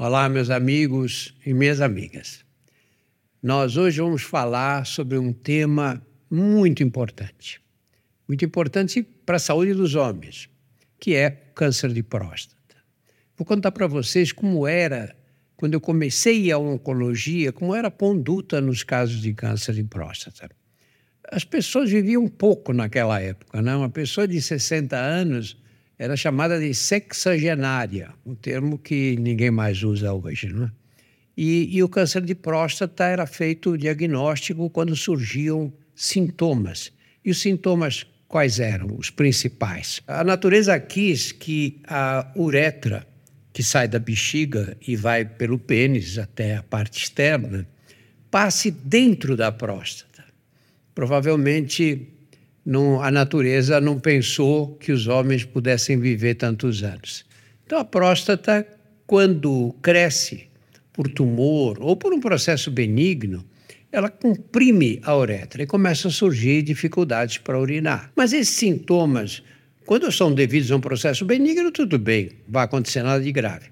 [0.00, 2.44] Olá, meus amigos e minhas amigas.
[3.42, 7.60] Nós hoje vamos falar sobre um tema muito importante.
[8.28, 10.48] Muito importante para a saúde dos homens,
[11.00, 12.76] que é câncer de próstata.
[13.36, 15.16] Vou contar para vocês como era
[15.56, 20.48] quando eu comecei a oncologia, como era a conduta nos casos de câncer de próstata.
[21.28, 23.74] As pessoas viviam pouco naquela época, né?
[23.74, 25.56] Uma pessoa de 60 anos
[25.98, 30.48] era chamada de sexagenária, um termo que ninguém mais usa hoje.
[30.48, 30.70] Não é?
[31.40, 36.92] e, e o câncer de próstata era feito o diagnóstico quando surgiam sintomas.
[37.24, 40.02] E os sintomas quais eram os principais?
[40.08, 43.06] A natureza quis que a uretra,
[43.52, 47.64] que sai da bexiga e vai pelo pênis até a parte externa,
[48.32, 50.24] passe dentro da próstata.
[50.92, 52.17] Provavelmente
[52.70, 57.24] não, a natureza não pensou que os homens pudessem viver tantos anos.
[57.64, 58.66] Então, a próstata,
[59.06, 60.48] quando cresce
[60.92, 63.42] por tumor ou por um processo benigno,
[63.90, 68.12] ela comprime a uretra e começa a surgir dificuldades para urinar.
[68.14, 69.42] Mas esses sintomas,
[69.86, 73.68] quando são devidos a um processo benigno, tudo bem, vai acontecer nada de grave.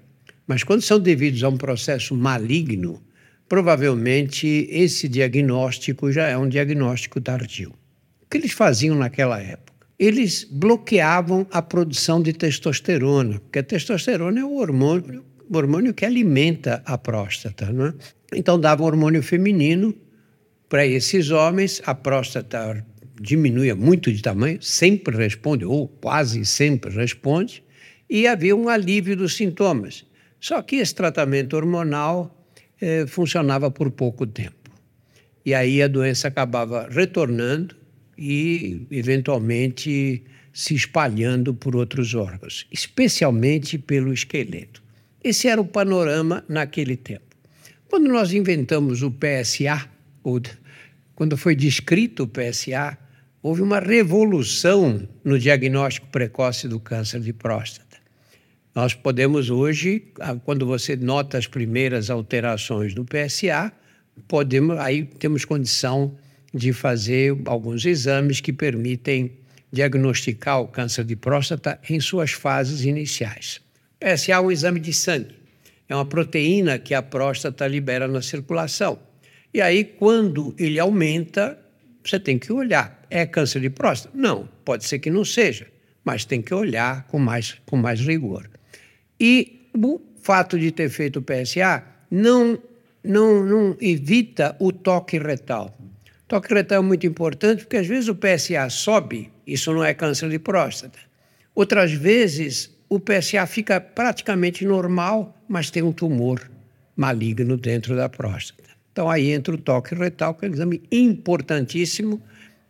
[0.47, 2.99] Mas quando são devidos a um processo maligno,
[3.47, 7.75] provavelmente esse diagnóstico já é um diagnóstico tardio.
[8.27, 9.87] O que eles faziam naquela época?
[9.97, 16.05] Eles bloqueavam a produção de testosterona, porque a testosterona é o hormônio, o hormônio que
[16.05, 17.71] alimenta a próstata.
[17.71, 17.93] Né?
[18.33, 19.95] Então, davam hormônio feminino
[20.67, 22.85] para esses homens, a próstata
[23.21, 27.63] diminuía muito de tamanho, sempre responde, ou quase sempre responde,
[28.09, 30.05] e havia um alívio dos sintomas.
[30.37, 32.45] Só que esse tratamento hormonal
[32.81, 34.69] eh, funcionava por pouco tempo.
[35.45, 37.76] E aí a doença acabava retornando
[38.17, 44.81] e, eventualmente, se espalhando por outros órgãos, especialmente pelo esqueleto.
[45.23, 47.35] Esse era o panorama naquele tempo.
[47.87, 49.87] Quando nós inventamos o PSA,
[50.23, 50.41] ou
[51.15, 52.97] quando foi descrito o PSA,
[53.41, 57.97] houve uma revolução no diagnóstico precoce do câncer de próstata.
[58.73, 63.71] Nós podemos hoje, ah, quando você nota as primeiras alterações do PSA,
[64.27, 66.15] podemos, aí temos condição
[66.57, 69.31] de fazer alguns exames que permitem
[69.71, 73.61] diagnosticar o câncer de próstata em suas fases iniciais.
[73.99, 75.35] PSA é um exame de sangue.
[75.87, 78.99] É uma proteína que a próstata libera na circulação.
[79.53, 81.57] E aí, quando ele aumenta,
[82.03, 83.05] você tem que olhar.
[83.09, 84.17] É câncer de próstata?
[84.17, 85.67] Não, pode ser que não seja,
[86.03, 88.49] mas tem que olhar com mais, com mais rigor.
[89.19, 92.59] E o fato de ter feito o PSA não,
[93.03, 95.76] não, não evita o toque retal.
[96.27, 100.29] Toque retal é muito importante porque às vezes o PSA sobe, isso não é câncer
[100.29, 100.99] de próstata.
[101.55, 106.49] Outras vezes o PSA fica praticamente normal, mas tem um tumor
[106.95, 108.69] maligno dentro da próstata.
[108.91, 112.21] Então aí entra o toque retal, que é um exame importantíssimo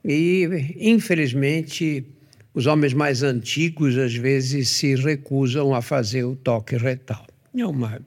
[0.06, 2.06] e, infelizmente,
[2.54, 7.26] os homens mais antigos às vezes se recusam a fazer o toque retal.
[7.56, 8.02] É uma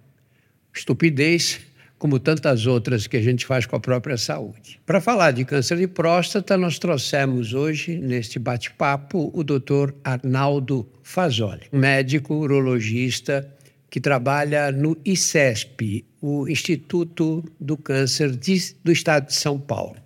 [0.72, 1.60] estupidez,
[2.00, 4.81] como tantas outras que a gente faz com a própria saúde.
[4.87, 9.93] Para falar de câncer de próstata, nós trouxemos hoje, neste bate-papo, o Dr.
[10.03, 13.47] Arnaldo Fazoli, médico urologista
[13.91, 19.97] que trabalha no ICESP, o Instituto do Câncer de, do Estado de São Paulo.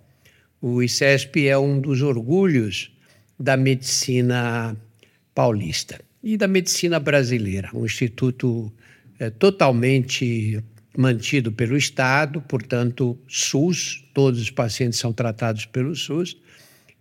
[0.61, 2.91] O ICESP é um dos orgulhos
[3.39, 4.75] da medicina
[5.33, 8.69] paulista e da medicina brasileira, um instituto
[9.17, 10.61] é, totalmente
[10.97, 16.37] mantido pelo Estado, portanto, SUS, todos os pacientes são tratados pelo SUS.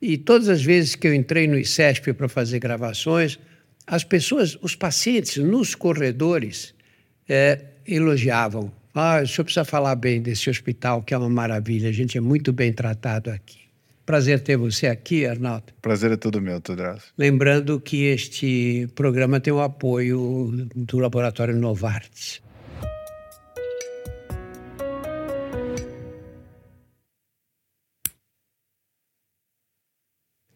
[0.00, 3.38] E todas as vezes que eu entrei no ICESP para fazer gravações,
[3.86, 6.74] as pessoas, os pacientes nos corredores
[7.28, 8.72] é, elogiavam.
[8.94, 12.20] Ah, o senhor precisa falar bem desse hospital, que é uma maravilha, a gente é
[12.20, 13.64] muito bem tratado aqui.
[14.06, 15.72] Prazer ter você aqui, Arnaldo.
[15.80, 17.06] Prazer é todo meu, Tudraço.
[17.16, 22.42] Lembrando que este programa tem o apoio do Laboratório Novartis.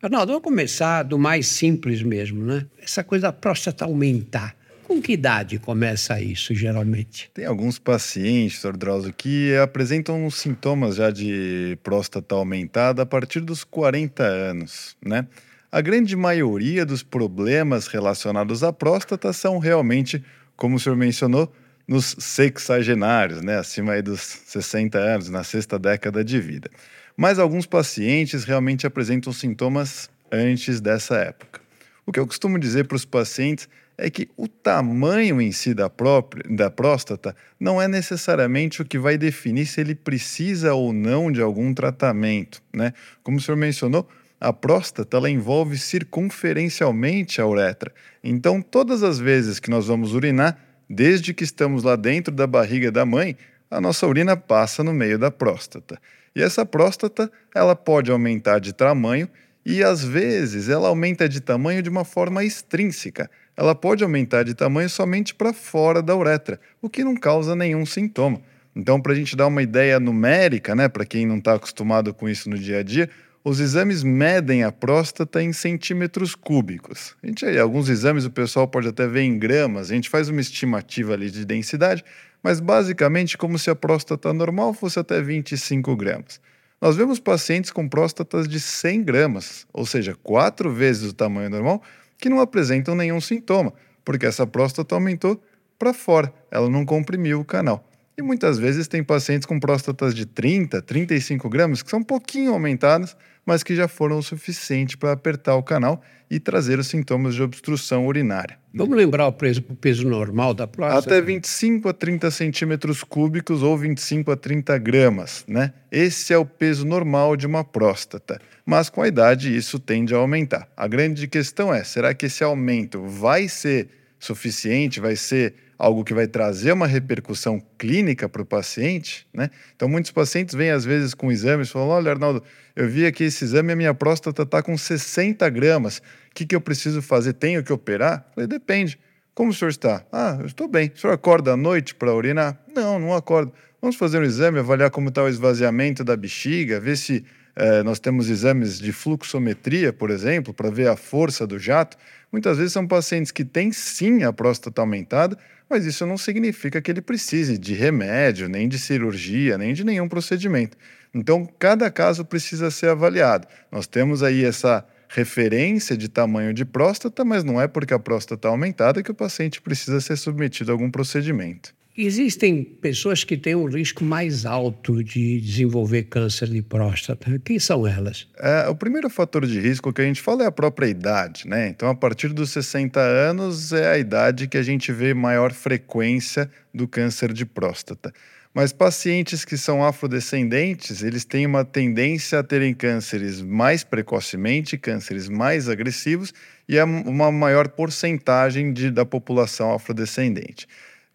[0.01, 2.65] Arnaldo, vamos começar do mais simples mesmo, né?
[2.81, 4.55] Essa coisa da próstata aumentar.
[4.85, 7.29] Com que idade começa isso, geralmente?
[7.35, 8.77] Tem alguns pacientes, Dr.
[8.77, 15.27] Drauzio, que apresentam sintomas já de próstata aumentada a partir dos 40 anos, né?
[15.71, 20.23] A grande maioria dos problemas relacionados à próstata são realmente,
[20.57, 21.53] como o senhor mencionou,
[21.89, 23.59] nos sexagenários, né?
[23.59, 26.71] Acima dos 60 anos, na sexta década de vida
[27.19, 31.61] mas alguns pacientes realmente apresentam sintomas antes dessa época.
[32.07, 33.69] O que eu costumo dizer para os pacientes
[33.99, 39.01] é que o tamanho em si da, própria, da próstata não é necessariamente o que
[39.01, 42.63] vai definir se ele precisa ou não de algum tratamento.
[42.73, 42.93] Né?
[43.25, 44.09] Como o senhor mencionou,
[44.41, 47.93] a próstata ela envolve circunferencialmente a uretra.
[48.23, 50.57] Então, todas as vezes que nós vamos urinar,
[50.89, 53.37] desde que estamos lá dentro da barriga da mãe,
[53.69, 56.01] a nossa urina passa no meio da próstata.
[56.39, 59.29] E essa próstata, ela pode aumentar de tamanho
[59.67, 63.29] e às vezes ela aumenta de tamanho de uma forma extrínseca.
[63.57, 67.85] Ela pode aumentar de tamanho somente para fora da uretra, o que não causa nenhum
[67.85, 68.41] sintoma.
[68.77, 72.29] Então, para a gente dar uma ideia numérica, né, para quem não está acostumado com
[72.29, 73.11] isso no dia a dia,
[73.43, 77.17] os exames medem a próstata em centímetros cúbicos.
[77.21, 80.41] A gente, alguns exames o pessoal pode até ver em gramas, a gente faz uma
[80.41, 82.05] estimativa ali de densidade,
[82.43, 86.41] mas basicamente como se a próstata normal fosse até 25 gramas.
[86.81, 91.83] Nós vemos pacientes com próstatas de 100 gramas, ou seja, quatro vezes o tamanho normal,
[92.17, 93.73] que não apresentam nenhum sintoma,
[94.05, 95.43] porque essa próstata aumentou
[95.79, 97.88] para fora, ela não comprimiu o canal.
[98.19, 102.53] E muitas vezes tem pacientes com próstatas de 30, 35 gramas, que são um pouquinho
[102.53, 103.17] aumentadas,
[103.47, 107.45] mas que já foram o suficiente para apertar o canal e trazer os sintomas de
[107.45, 108.59] obstrução urinária.
[108.75, 111.15] Vamos lembrar o peso, o peso normal da próstata?
[111.15, 115.73] Até 25 a 30 centímetros cúbicos ou 25 a 30 gramas, né?
[115.89, 118.41] Esse é o peso normal de uma próstata.
[118.67, 120.69] Mas com a idade isso tende a aumentar.
[120.77, 123.89] A grande questão é: será que esse aumento vai ser
[124.19, 129.51] suficiente, vai ser algo que vai trazer uma repercussão clínica para o paciente, né?
[129.77, 132.43] Então, muitos pacientes vêm às vezes com exames falam: Olha, Arnaldo,
[132.75, 135.99] eu vi aqui esse exame a minha próstata está com 60 gramas.
[135.99, 136.03] O
[136.35, 137.35] que, que eu preciso fazer?
[137.35, 138.27] Tenho que operar?
[138.29, 138.99] Eu falei: Depende.
[139.35, 140.05] Como o senhor está?
[140.11, 140.91] Ah, eu estou bem.
[140.93, 142.61] O senhor acorda à noite para urinar?
[142.75, 143.53] Não, não acordo.
[143.81, 148.01] Vamos fazer um exame, avaliar como está o esvaziamento da bexiga, ver se eh, nós
[148.01, 151.97] temos exames de fluxometria, por exemplo, para ver a força do jato.
[152.33, 156.91] Muitas vezes são pacientes que têm sim a próstata aumentada, mas isso não significa que
[156.91, 160.77] ele precise de remédio, nem de cirurgia, nem de nenhum procedimento.
[161.15, 163.47] Então, cada caso precisa ser avaliado.
[163.71, 168.35] Nós temos aí essa referência de tamanho de próstata, mas não é porque a próstata
[168.35, 171.75] está aumentada que o paciente precisa ser submetido a algum procedimento.
[172.01, 177.41] Existem pessoas que têm um risco mais alto de desenvolver câncer de próstata.
[177.45, 178.29] Quem são elas?
[178.39, 181.67] É, o primeiro fator de risco que a gente fala é a própria idade, né?
[181.67, 186.49] Então, a partir dos 60 anos é a idade que a gente vê maior frequência
[186.73, 188.13] do câncer de próstata.
[188.55, 195.29] Mas pacientes que são afrodescendentes, eles têm uma tendência a terem cânceres mais precocemente, cânceres
[195.29, 196.33] mais agressivos
[196.69, 200.69] e uma maior porcentagem de, da população afrodescendente.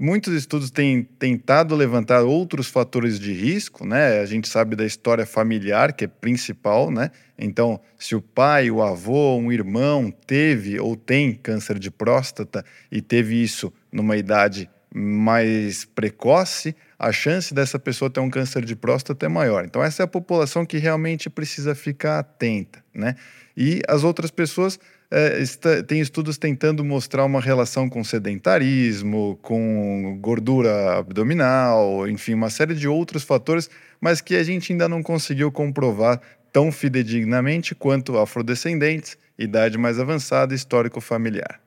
[0.06, 4.20] Muitos estudos têm tentado levantar outros fatores de risco, né?
[4.20, 7.10] A gente sabe da história familiar, que é principal, né?
[7.40, 13.02] Então, se o pai, o avô, um irmão teve ou tem câncer de próstata e
[13.02, 19.26] teve isso numa idade mais precoce, a chance dessa pessoa ter um câncer de próstata
[19.26, 19.64] é maior.
[19.64, 23.16] Então, essa é a população que realmente precisa ficar atenta, né?
[23.56, 24.78] E as outras pessoas
[25.10, 32.50] é, está, tem estudos tentando mostrar uma relação com sedentarismo, com gordura abdominal, enfim, uma
[32.50, 33.70] série de outros fatores,
[34.02, 36.20] mas que a gente ainda não conseguiu comprovar
[36.52, 41.60] tão fidedignamente quanto afrodescendentes, idade mais avançada, histórico familiar.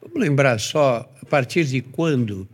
[0.00, 2.48] Vamos lembrar só a partir de quando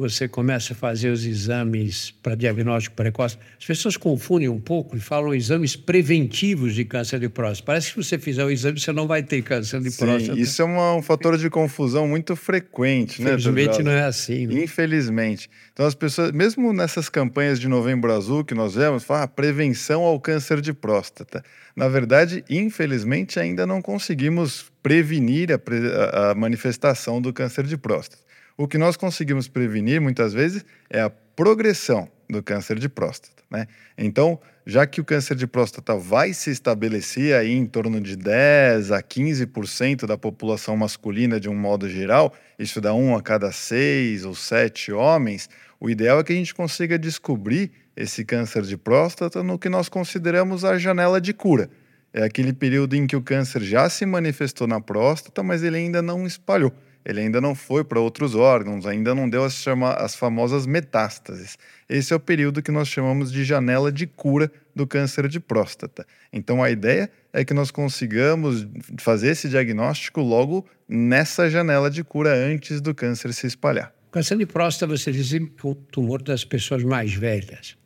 [0.00, 5.00] você começa a fazer os exames para diagnóstico precoce, as pessoas confundem um pouco e
[5.00, 7.66] falam exames preventivos de câncer de próstata.
[7.66, 10.40] Parece que se você fizer o exame, você não vai ter câncer de Sim, próstata.
[10.40, 13.34] Isso é uma, um fator de confusão muito frequente, né?
[13.34, 14.46] Infelizmente não é assim.
[14.46, 14.64] Né?
[14.64, 15.50] Infelizmente.
[15.72, 20.02] Então as pessoas, mesmo nessas campanhas de Novembro Azul que nós vemos, falam ah, prevenção
[20.02, 21.44] ao câncer de próstata.
[21.76, 28.29] Na verdade, infelizmente, ainda não conseguimos prevenir a, a manifestação do câncer de próstata.
[28.60, 33.42] O que nós conseguimos prevenir muitas vezes é a progressão do câncer de próstata.
[33.50, 33.66] Né?
[33.96, 38.92] Então, já que o câncer de próstata vai se estabelecer aí em torno de 10
[38.92, 44.26] a 15% da população masculina de um modo geral, isso dá um a cada seis
[44.26, 45.48] ou sete homens,
[45.80, 49.88] o ideal é que a gente consiga descobrir esse câncer de próstata no que nós
[49.88, 51.70] consideramos a janela de cura.
[52.12, 56.02] É aquele período em que o câncer já se manifestou na próstata, mas ele ainda
[56.02, 60.14] não espalhou ele ainda não foi para outros órgãos, ainda não deu as, chama, as
[60.14, 61.56] famosas metástases.
[61.88, 66.06] Esse é o período que nós chamamos de janela de cura do câncer de próstata.
[66.32, 68.66] Então a ideia é que nós consigamos
[68.98, 73.94] fazer esse diagnóstico logo nessa janela de cura antes do câncer se espalhar.
[74.08, 77.76] O câncer de próstata, você diz, é o tumor das pessoas mais velhas.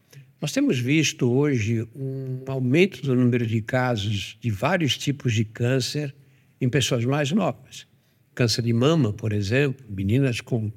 [0.41, 6.15] Nós temos visto hoje um aumento do número de casos de vários tipos de câncer
[6.61, 7.87] em pessoas mais novas.
[8.35, 10.71] Câncer de mama, por exemplo, meninas com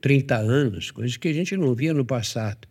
[0.00, 2.68] 30 anos, coisas que a gente não via no passado.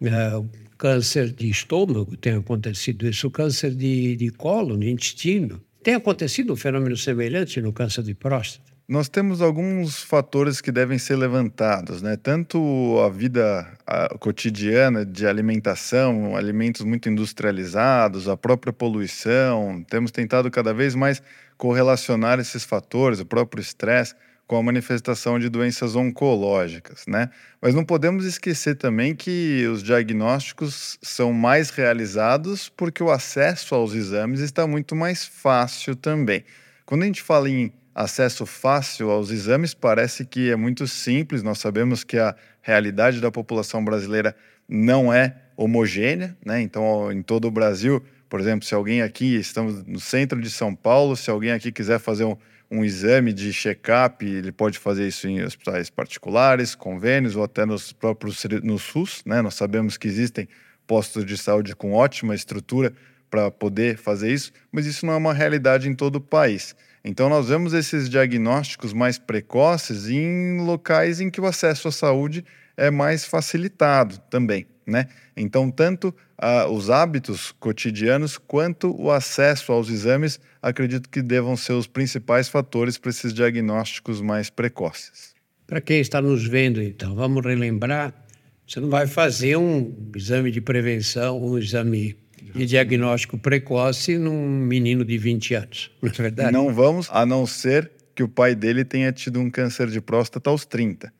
[0.00, 5.62] O câncer de estômago tem acontecido isso, câncer de, de colo, de intestino.
[5.82, 8.76] Tem acontecido um fenômeno semelhante no câncer de próstata.
[8.88, 12.16] Nós temos alguns fatores que devem ser levantados, né?
[12.16, 19.84] Tanto a vida a, cotidiana de alimentação, alimentos muito industrializados, a própria poluição.
[19.90, 21.20] Temos tentado cada vez mais
[21.56, 24.14] correlacionar esses fatores, o próprio estresse,
[24.46, 27.30] com a manifestação de doenças oncológicas, né?
[27.60, 33.92] Mas não podemos esquecer também que os diagnósticos são mais realizados porque o acesso aos
[33.92, 36.44] exames está muito mais fácil também.
[36.84, 41.42] Quando a gente fala em acesso fácil aos exames, parece que é muito simples.
[41.42, 44.36] Nós sabemos que a realidade da população brasileira
[44.68, 46.60] não é homogênea, né?
[46.60, 50.74] Então, em todo o Brasil, por exemplo, se alguém aqui, estamos no centro de São
[50.74, 52.36] Paulo, se alguém aqui quiser fazer um,
[52.70, 57.92] um exame de check-up, ele pode fazer isso em hospitais particulares, convênios ou até nos
[57.92, 59.40] próprios no SUS, né?
[59.40, 60.48] Nós sabemos que existem
[60.86, 62.92] postos de saúde com ótima estrutura
[63.30, 66.74] para poder fazer isso, mas isso não é uma realidade em todo o país.
[67.04, 72.44] Então, nós vemos esses diagnósticos mais precoces em locais em que o acesso à saúde
[72.76, 75.08] é mais facilitado também, né?
[75.36, 81.72] Então, tanto uh, os hábitos cotidianos quanto o acesso aos exames, acredito que devam ser
[81.72, 85.34] os principais fatores para esses diagnósticos mais precoces.
[85.66, 88.14] Para quem está nos vendo, então, vamos relembrar:
[88.66, 92.16] você não vai fazer um exame de prevenção, um exame
[92.54, 96.52] de diagnóstico precoce num menino de 20 anos, não é verdade?
[96.52, 100.48] Não vamos, a não ser que o pai dele tenha tido um câncer de próstata
[100.48, 101.12] aos 30.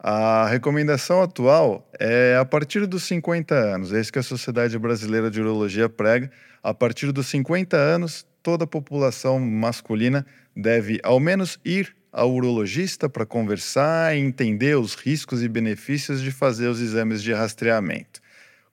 [0.00, 5.28] A recomendação atual é a partir dos 50 anos, é isso que a Sociedade Brasileira
[5.28, 6.30] de Urologia prega.
[6.62, 10.24] A partir dos 50 anos, toda a população masculina
[10.54, 16.30] deve ao menos ir ao urologista para conversar e entender os riscos e benefícios de
[16.30, 18.20] fazer os exames de rastreamento.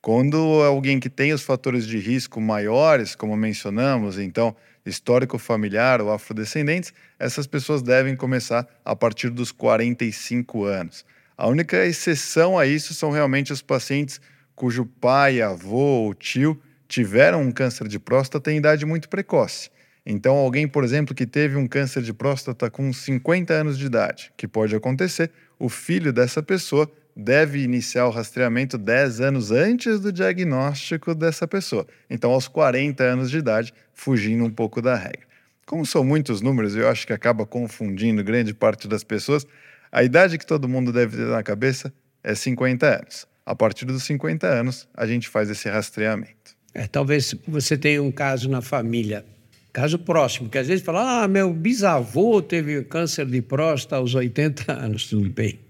[0.02, 4.56] Quando alguém que tem os fatores de risco maiores, como mencionamos, então
[4.86, 11.04] histórico familiar ou afrodescendentes, essas pessoas devem começar a partir dos 45 anos.
[11.38, 14.22] A única exceção a isso são realmente os pacientes
[14.56, 19.70] cujo pai, avô ou tio tiveram um câncer de próstata em idade muito precoce.
[20.06, 24.32] Então, alguém, por exemplo, que teve um câncer de próstata com 50 anos de idade,
[24.38, 30.12] que pode acontecer, o filho dessa pessoa deve iniciar o rastreamento 10 anos antes do
[30.12, 31.88] diagnóstico dessa pessoa.
[32.10, 35.26] Então, aos 40 anos de idade, fugindo um pouco da regra.
[35.66, 39.48] Como são muitos números, eu acho que acaba confundindo grande parte das pessoas.
[39.96, 43.26] A idade que todo mundo deve ter na cabeça é 50 anos.
[43.46, 46.54] A partir dos 50 anos, a gente faz esse rastreamento.
[46.74, 49.26] É, talvez você tenha um caso na família,
[49.72, 54.70] caso próximo, que às vezes fala: ah, meu bisavô teve câncer de próstata aos 80
[54.74, 55.08] anos.
[55.08, 55.62] Tudo bem.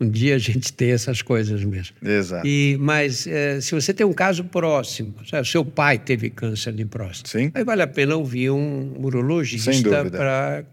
[0.00, 1.94] Um dia a gente tem essas coisas mesmo.
[2.02, 2.46] Exato.
[2.46, 6.86] E, mas é, se você tem um caso próximo, sabe, seu pai teve câncer de
[6.86, 7.50] próstata, Sim.
[7.52, 9.70] aí vale a pena ouvir um urologista
[10.10, 10.64] para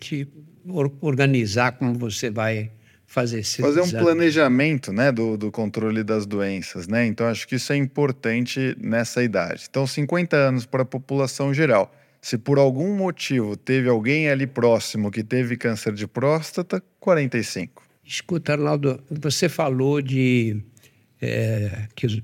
[0.00, 0.26] te
[1.00, 2.70] organizar como você vai
[3.10, 7.04] fazer esse Fazer um planejamento né, do, do controle das doenças, né?
[7.06, 9.66] Então, acho que isso é importante nessa idade.
[9.68, 11.92] Então, 50 anos para a população geral.
[12.22, 17.82] Se por algum motivo teve alguém ali próximo que teve câncer de próstata, 45.
[18.04, 20.62] Escuta, Arnaldo, você falou de
[21.20, 22.22] é, que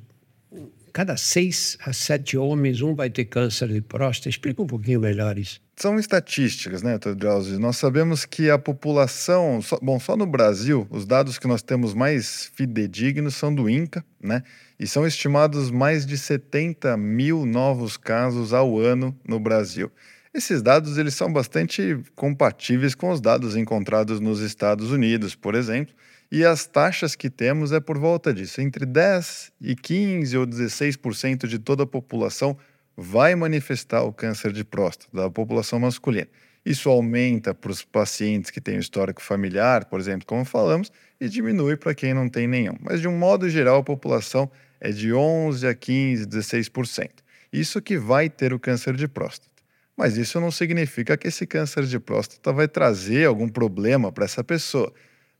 [0.93, 4.29] cada seis a sete homens, um vai ter câncer de próstata.
[4.29, 5.61] Explica um pouquinho melhor isso.
[5.79, 7.59] São estatísticas, né, Dr.
[7.59, 11.93] Nós sabemos que a população, só, bom, só no Brasil, os dados que nós temos
[11.93, 14.43] mais fidedignos são do INCA, né?
[14.81, 19.93] E são estimados mais de 70 mil novos casos ao ano no Brasil.
[20.33, 25.95] Esses dados eles são bastante compatíveis com os dados encontrados nos Estados Unidos, por exemplo,
[26.33, 31.47] e as taxas que temos é por volta disso, entre 10 e 15 ou 16%
[31.47, 32.57] de toda a população
[32.97, 36.29] vai manifestar o câncer de próstata da população masculina.
[36.65, 41.77] Isso aumenta para os pacientes que têm histórico familiar, por exemplo, como falamos, e diminui
[41.77, 42.75] para quem não tem nenhum.
[42.81, 44.51] Mas de um modo geral, a população
[44.81, 47.11] é de 11 a 15, 16%.
[47.53, 49.51] Isso que vai ter o câncer de próstata.
[49.97, 54.43] Mas isso não significa que esse câncer de próstata vai trazer algum problema para essa
[54.43, 54.93] pessoa.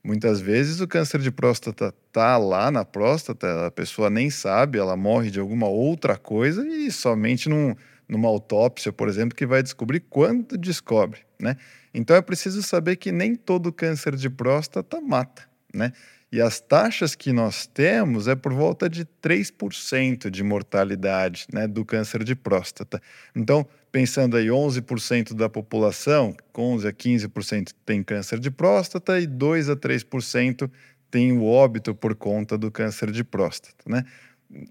[0.07, 4.95] Muitas vezes o câncer de próstata está lá na próstata, a pessoa nem sabe, ela
[4.95, 7.75] morre de alguma outra coisa e somente num,
[8.07, 11.57] numa autópsia, por exemplo, que vai descobrir quando descobre, né?
[11.93, 15.91] Então é preciso saber que nem todo câncer de próstata mata, né?
[16.31, 21.83] E as taxas que nós temos é por volta de 3% de mortalidade né, do
[21.85, 23.01] câncer de próstata.
[23.33, 23.65] Então,
[23.97, 29.75] pensando aí 11% da população, 11 a 15% tem câncer de próstata e 2 a
[29.75, 30.69] 3%
[31.09, 34.05] tem o óbito por conta do câncer de próstata, né?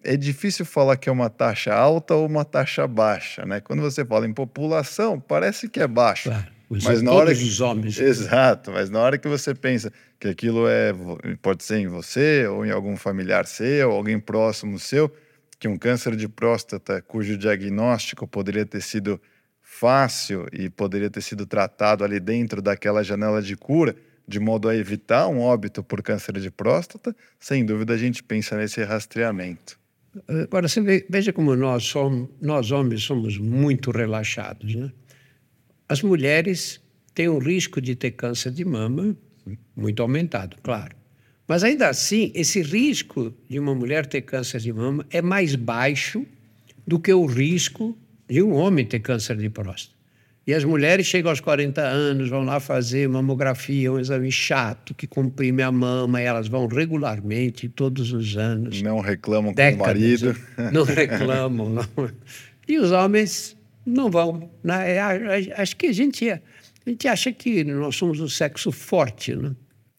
[0.05, 3.61] É difícil falar que é uma taxa alta ou uma taxa baixa, né?
[3.61, 6.29] Quando você fala em população, parece que é baixo.
[6.29, 6.47] Claro.
[6.71, 7.99] Os, Mas na hora os homens.
[8.01, 10.93] Exato, mas na hora que você pensa que aquilo é
[11.43, 15.13] pode ser em você ou em algum familiar seu, alguém próximo seu,
[15.59, 19.21] que um câncer de próstata cujo diagnóstico poderia ter sido
[19.63, 23.97] fácil e poderia ter sido tratado ali dentro daquela janela de cura,
[24.27, 28.57] de modo a evitar um óbito por câncer de próstata, sem dúvida a gente pensa
[28.57, 29.79] nesse rastreamento.
[30.29, 34.75] Agora, você veja como nós, somos, nós homens somos muito relaxados.
[34.75, 34.91] Né?
[35.89, 36.81] As mulheres
[37.15, 39.17] têm um risco de ter câncer de mama
[39.77, 40.97] muito aumentado, claro.
[41.47, 46.27] Mas ainda assim, esse risco de uma mulher ter câncer de mama é mais baixo
[46.87, 47.97] do que o risco
[48.29, 49.95] de um homem ter câncer de próstata.
[50.47, 55.05] E as mulheres chegam aos 40 anos, vão lá fazer mamografia, um exame chato que
[55.05, 58.81] comprime a mama, e elas vão regularmente, todos os anos.
[58.81, 60.37] Não reclamam décadas, com o marido.
[60.73, 62.11] Não reclamam, não.
[62.69, 64.51] E os homens não vão.
[64.63, 64.99] Né?
[65.57, 66.41] Acho que a gente, a
[66.87, 69.53] gente acha que nós somos o sexo forte, né?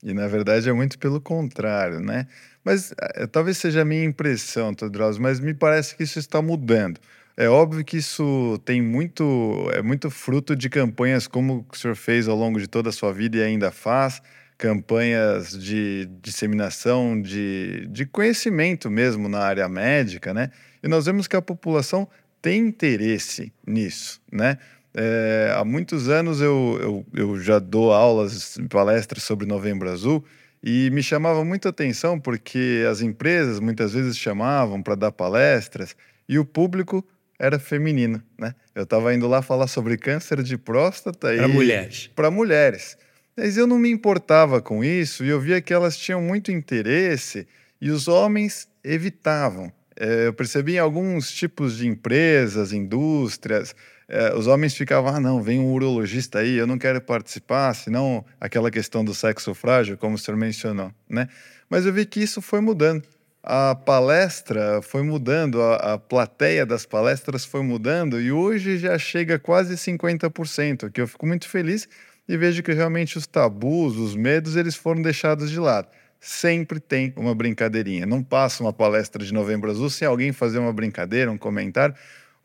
[0.07, 2.27] E na verdade é muito pelo contrário, né?
[2.63, 6.97] Mas é, talvez seja a minha impressão, Todros, mas me parece que isso está mudando.
[7.35, 12.27] É óbvio que isso tem muito, é muito fruto de campanhas como o senhor fez
[12.29, 14.21] ao longo de toda a sua vida e ainda faz,
[14.57, 20.51] campanhas de disseminação de, de conhecimento mesmo na área médica, né?
[20.81, 22.07] E nós vemos que a população
[22.41, 24.57] tem interesse nisso, né?
[24.99, 30.25] É, há muitos anos eu, eu, eu já dou aulas, palestras sobre Novembro Azul
[30.63, 35.95] e me chamava muita atenção porque as empresas muitas vezes chamavam para dar palestras
[36.27, 37.05] e o público
[37.37, 38.55] era feminino, né?
[38.73, 42.09] Eu estava indo lá falar sobre câncer de próstata para mulheres.
[42.15, 42.97] Para mulheres.
[43.37, 47.47] Mas eu não me importava com isso e eu via que elas tinham muito interesse
[47.79, 49.71] e os homens evitavam.
[49.95, 53.75] É, eu percebi em alguns tipos de empresas, indústrias,
[54.07, 58.25] é, os homens ficavam, ah, não, vem um urologista aí, eu não quero participar, senão
[58.39, 61.27] aquela questão do sexo frágil, como o senhor mencionou, né?
[61.69, 63.03] Mas eu vi que isso foi mudando
[63.49, 69.39] a palestra foi mudando, a, a, plateia das palestras foi mudando e hoje já chega
[69.39, 71.87] quase 50%, que eu fico muito feliz
[72.27, 75.87] e vejo que realmente os tabus, os medos, eles foram deixados de lado.
[76.19, 78.05] Sempre tem uma brincadeirinha.
[78.05, 81.95] Não passa uma palestra de Novembro Azul sem alguém fazer uma brincadeira, um comentário,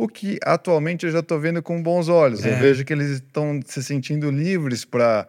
[0.02, 2.44] o que atualmente eu já estou vendo com bons olhos.
[2.44, 2.52] É.
[2.52, 5.28] Eu vejo que eles estão se sentindo livres para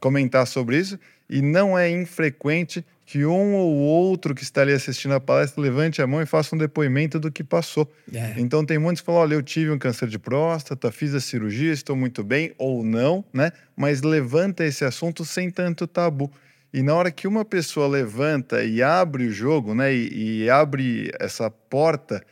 [0.00, 5.14] comentar sobre isso e não é infrequente que um ou outro que está ali assistindo
[5.14, 7.90] a palestra levante a mão e faça um depoimento do que passou.
[8.12, 8.34] É.
[8.36, 11.72] Então tem muitos que falam, olha, eu tive um câncer de próstata, fiz a cirurgia,
[11.72, 13.50] estou muito bem, ou não, né?
[13.74, 16.30] Mas levanta esse assunto sem tanto tabu.
[16.72, 21.10] E na hora que uma pessoa levanta e abre o jogo, né, e, e abre
[21.18, 22.22] essa porta,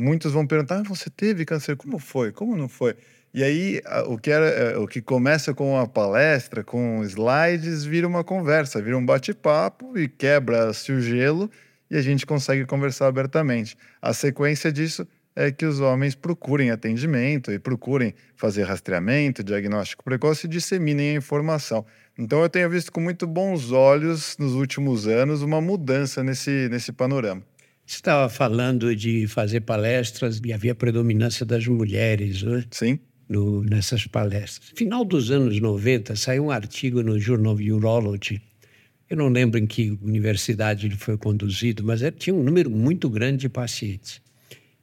[0.00, 1.76] muitos vão perguntar: ah, você teve câncer?
[1.76, 2.32] Como foi?
[2.32, 2.96] Como não foi?
[3.32, 8.08] E aí, o que, era, é, o que começa com uma palestra, com slides, vira
[8.08, 11.48] uma conversa, vira um bate-papo e quebra-se o gelo
[11.88, 13.76] e a gente consegue conversar abertamente.
[14.02, 20.46] A sequência disso é que os homens procurem atendimento e procurem fazer rastreamento, diagnóstico precoce
[20.46, 21.86] e disseminem a informação.
[22.18, 26.92] Então, eu tenho visto com muito bons olhos, nos últimos anos, uma mudança nesse, nesse
[26.92, 27.42] panorama.
[27.92, 32.64] Estava falando de fazer palestras e havia predominância das mulheres, né?
[32.70, 32.98] Sim
[33.30, 34.72] no, nessas palestras.
[34.74, 38.42] Final dos anos 90, saiu um artigo no Journal of Urology.
[39.08, 43.08] Eu não lembro em que universidade ele foi conduzido, mas é, tinha um número muito
[43.08, 44.20] grande de pacientes.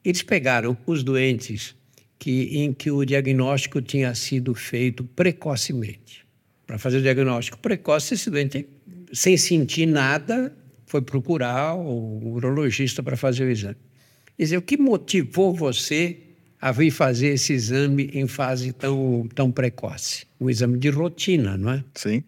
[0.04, 1.76] Eles pegaram os doentes
[2.18, 6.26] que, em que o diagnóstico tinha sido feito precocemente.
[6.66, 8.66] Para fazer o diagnóstico precoce, esse doente,
[9.12, 10.56] sem sentir nada,
[10.88, 13.76] foi procurar o urologista para fazer o exame.
[14.36, 16.18] Quer dizer, o que motivou você
[16.60, 20.26] a vir fazer esse exame em fase tão, tão precoce.
[20.40, 21.84] Um exame de rotina, não é?
[21.94, 22.24] Sim.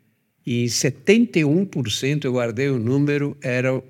[0.45, 3.81] E 71%, eu guardei o número, era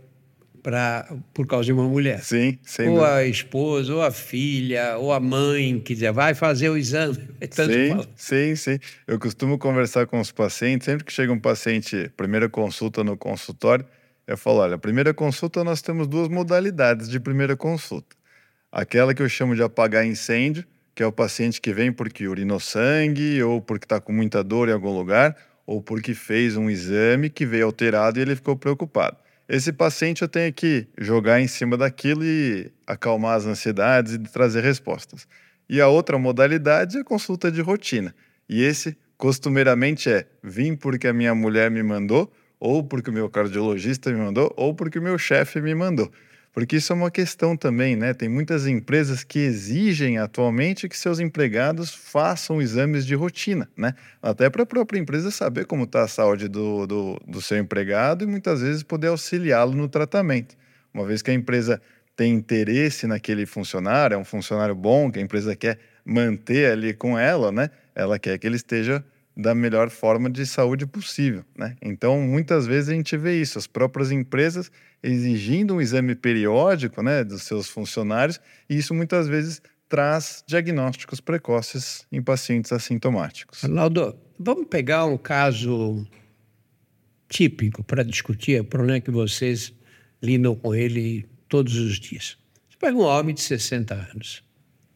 [0.62, 2.22] pra, por causa de uma mulher.
[2.24, 3.16] Sim, sem Ou dúvida.
[3.16, 7.18] a esposa, ou a filha, ou a mãe, que dizia, vai fazer o exame.
[7.42, 8.80] É sim, sim, sim.
[9.08, 13.86] Eu costumo conversar com os pacientes, sempre que chega um paciente, primeira consulta no consultório,
[14.30, 18.16] eu falo, olha, primeira consulta nós temos duas modalidades de primeira consulta.
[18.72, 20.64] Aquela que eu chamo de apagar incêndio,
[20.94, 24.70] que é o paciente que vem porque urinou sangue, ou porque está com muita dor
[24.70, 29.18] em algum lugar, ou porque fez um exame que veio alterado e ele ficou preocupado.
[29.48, 34.64] Esse paciente eu tenho que jogar em cima daquilo e acalmar as ansiedades e trazer
[34.64, 35.28] respostas.
[35.68, 38.14] E a outra modalidade é a consulta de rotina.
[38.48, 43.30] E esse, costumeiramente, é vim porque a minha mulher me mandou, ou porque o meu
[43.30, 46.12] cardiologista me mandou, ou porque o meu chefe me mandou.
[46.52, 48.14] Porque isso é uma questão também, né?
[48.14, 53.94] Tem muitas empresas que exigem atualmente que seus empregados façam exames de rotina, né?
[54.22, 58.24] Até para a própria empresa saber como está a saúde do, do, do seu empregado
[58.24, 60.58] e muitas vezes poder auxiliá-lo no tratamento.
[60.92, 61.80] Uma vez que a empresa
[62.16, 67.18] tem interesse naquele funcionário, é um funcionário bom, que a empresa quer manter ali com
[67.18, 67.70] ela, né?
[67.94, 69.04] Ela quer que ele esteja
[69.40, 71.76] da melhor forma de saúde possível, né?
[71.82, 74.70] Então, muitas vezes a gente vê isso, as próprias empresas
[75.02, 82.06] exigindo um exame periódico, né, dos seus funcionários, e isso muitas vezes traz diagnósticos precoces
[82.12, 83.64] em pacientes assintomáticos.
[83.64, 86.06] Arnaldo, vamos pegar um caso
[87.30, 89.74] típico para discutir, o problema que vocês
[90.22, 92.38] lidam com ele todos os dias.
[92.70, 94.44] Você pega um homem de 60 anos,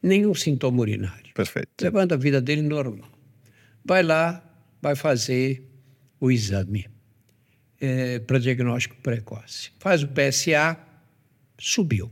[0.02, 1.32] nenhum sintoma urinário.
[1.34, 1.70] Perfeito.
[1.80, 3.13] Levanta a vida dele normal.
[3.84, 4.42] Vai lá,
[4.80, 5.68] vai fazer
[6.18, 6.86] o exame
[7.80, 9.70] é, para diagnóstico precoce.
[9.78, 10.78] Faz o PSA,
[11.58, 12.10] subiu.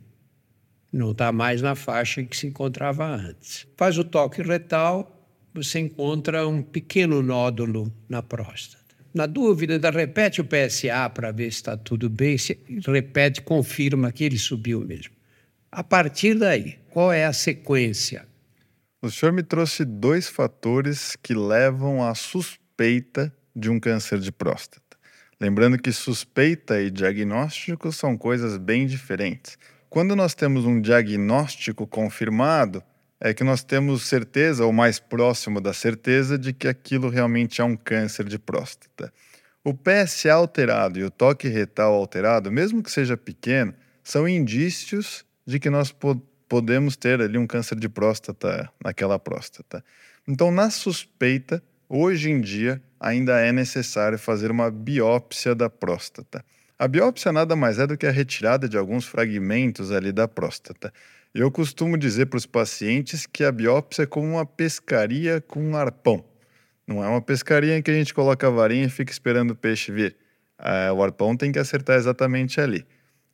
[0.93, 3.67] Não está mais na faixa que se encontrava antes.
[3.77, 8.83] Faz o toque retal, você encontra um pequeno nódulo na próstata.
[9.15, 12.37] Na dúvida, ainda repete o PSA para ver se está tudo bem.
[12.37, 15.15] Se repete, confirma que ele subiu mesmo.
[15.71, 18.27] A partir daí, qual é a sequência?
[19.05, 24.97] O senhor me trouxe dois fatores que levam à suspeita de um câncer de próstata.
[25.41, 29.59] Lembrando que suspeita e diagnóstico são coisas bem diferentes.
[29.91, 32.81] Quando nós temos um diagnóstico confirmado,
[33.21, 37.65] é que nós temos certeza, ou mais próximo da certeza, de que aquilo realmente é
[37.65, 39.13] um câncer de próstata.
[39.65, 45.59] O PSA alterado e o toque retal alterado, mesmo que seja pequeno, são indícios de
[45.59, 45.91] que nós
[46.53, 49.83] podemos ter ali um câncer de próstata naquela próstata.
[50.29, 56.45] Então, na suspeita, hoje em dia, ainda é necessário fazer uma biópsia da próstata.
[56.79, 60.93] A biópsia nada mais é do que a retirada de alguns fragmentos ali da próstata.
[61.35, 65.75] Eu costumo dizer para os pacientes que a biópsia é como uma pescaria com um
[65.75, 66.23] arpão.
[66.87, 69.57] Não é uma pescaria em que a gente coloca a varinha e fica esperando o
[69.57, 70.15] peixe vir.
[70.59, 72.85] É, o arpão tem que acertar exatamente ali.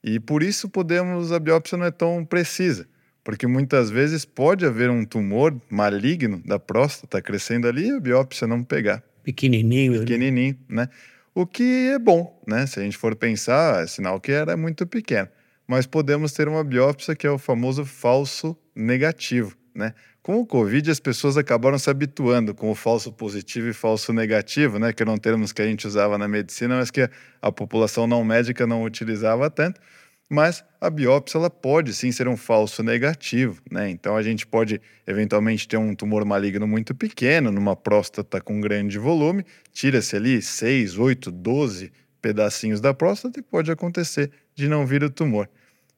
[0.05, 2.87] E por isso podemos, a biópsia não é tão precisa,
[3.29, 8.47] porque muitas vezes pode haver um tumor maligno da próstata crescendo ali e a biópsia
[8.47, 9.03] não pegar.
[9.23, 9.93] Pequenininho.
[9.93, 9.99] Né?
[9.99, 10.89] Pequenininho, né?
[11.35, 12.65] O que é bom, né?
[12.65, 15.29] Se a gente for pensar, é sinal que era muito pequeno
[15.69, 19.93] mas podemos ter uma biópsia que é o famoso falso negativo, né?
[20.23, 24.79] Com o Covid, as pessoas acabaram se habituando com o falso positivo e falso negativo,
[24.79, 24.95] né?
[24.95, 27.09] Que eram termos que a gente usava na medicina, mas que
[27.41, 29.79] a população não médica não utilizava tanto.
[30.29, 33.89] Mas a biópsia ela pode sim ser um falso negativo, né?
[33.89, 38.99] Então a gente pode eventualmente ter um tumor maligno muito pequeno, numa próstata com grande
[38.99, 45.03] volume, tira-se ali 6, 8, 12 pedacinhos da próstata e pode acontecer de não vir
[45.03, 45.49] o tumor.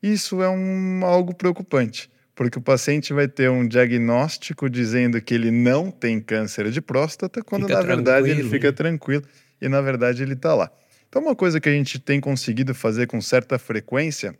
[0.01, 5.51] Isso é um, algo preocupante, porque o paciente vai ter um diagnóstico dizendo que ele
[5.51, 9.25] não tem câncer de próstata, quando fica na verdade ele fica tranquilo
[9.61, 10.71] e na verdade ele está lá.
[11.11, 14.33] Então, uma coisa que a gente tem conseguido fazer com certa frequência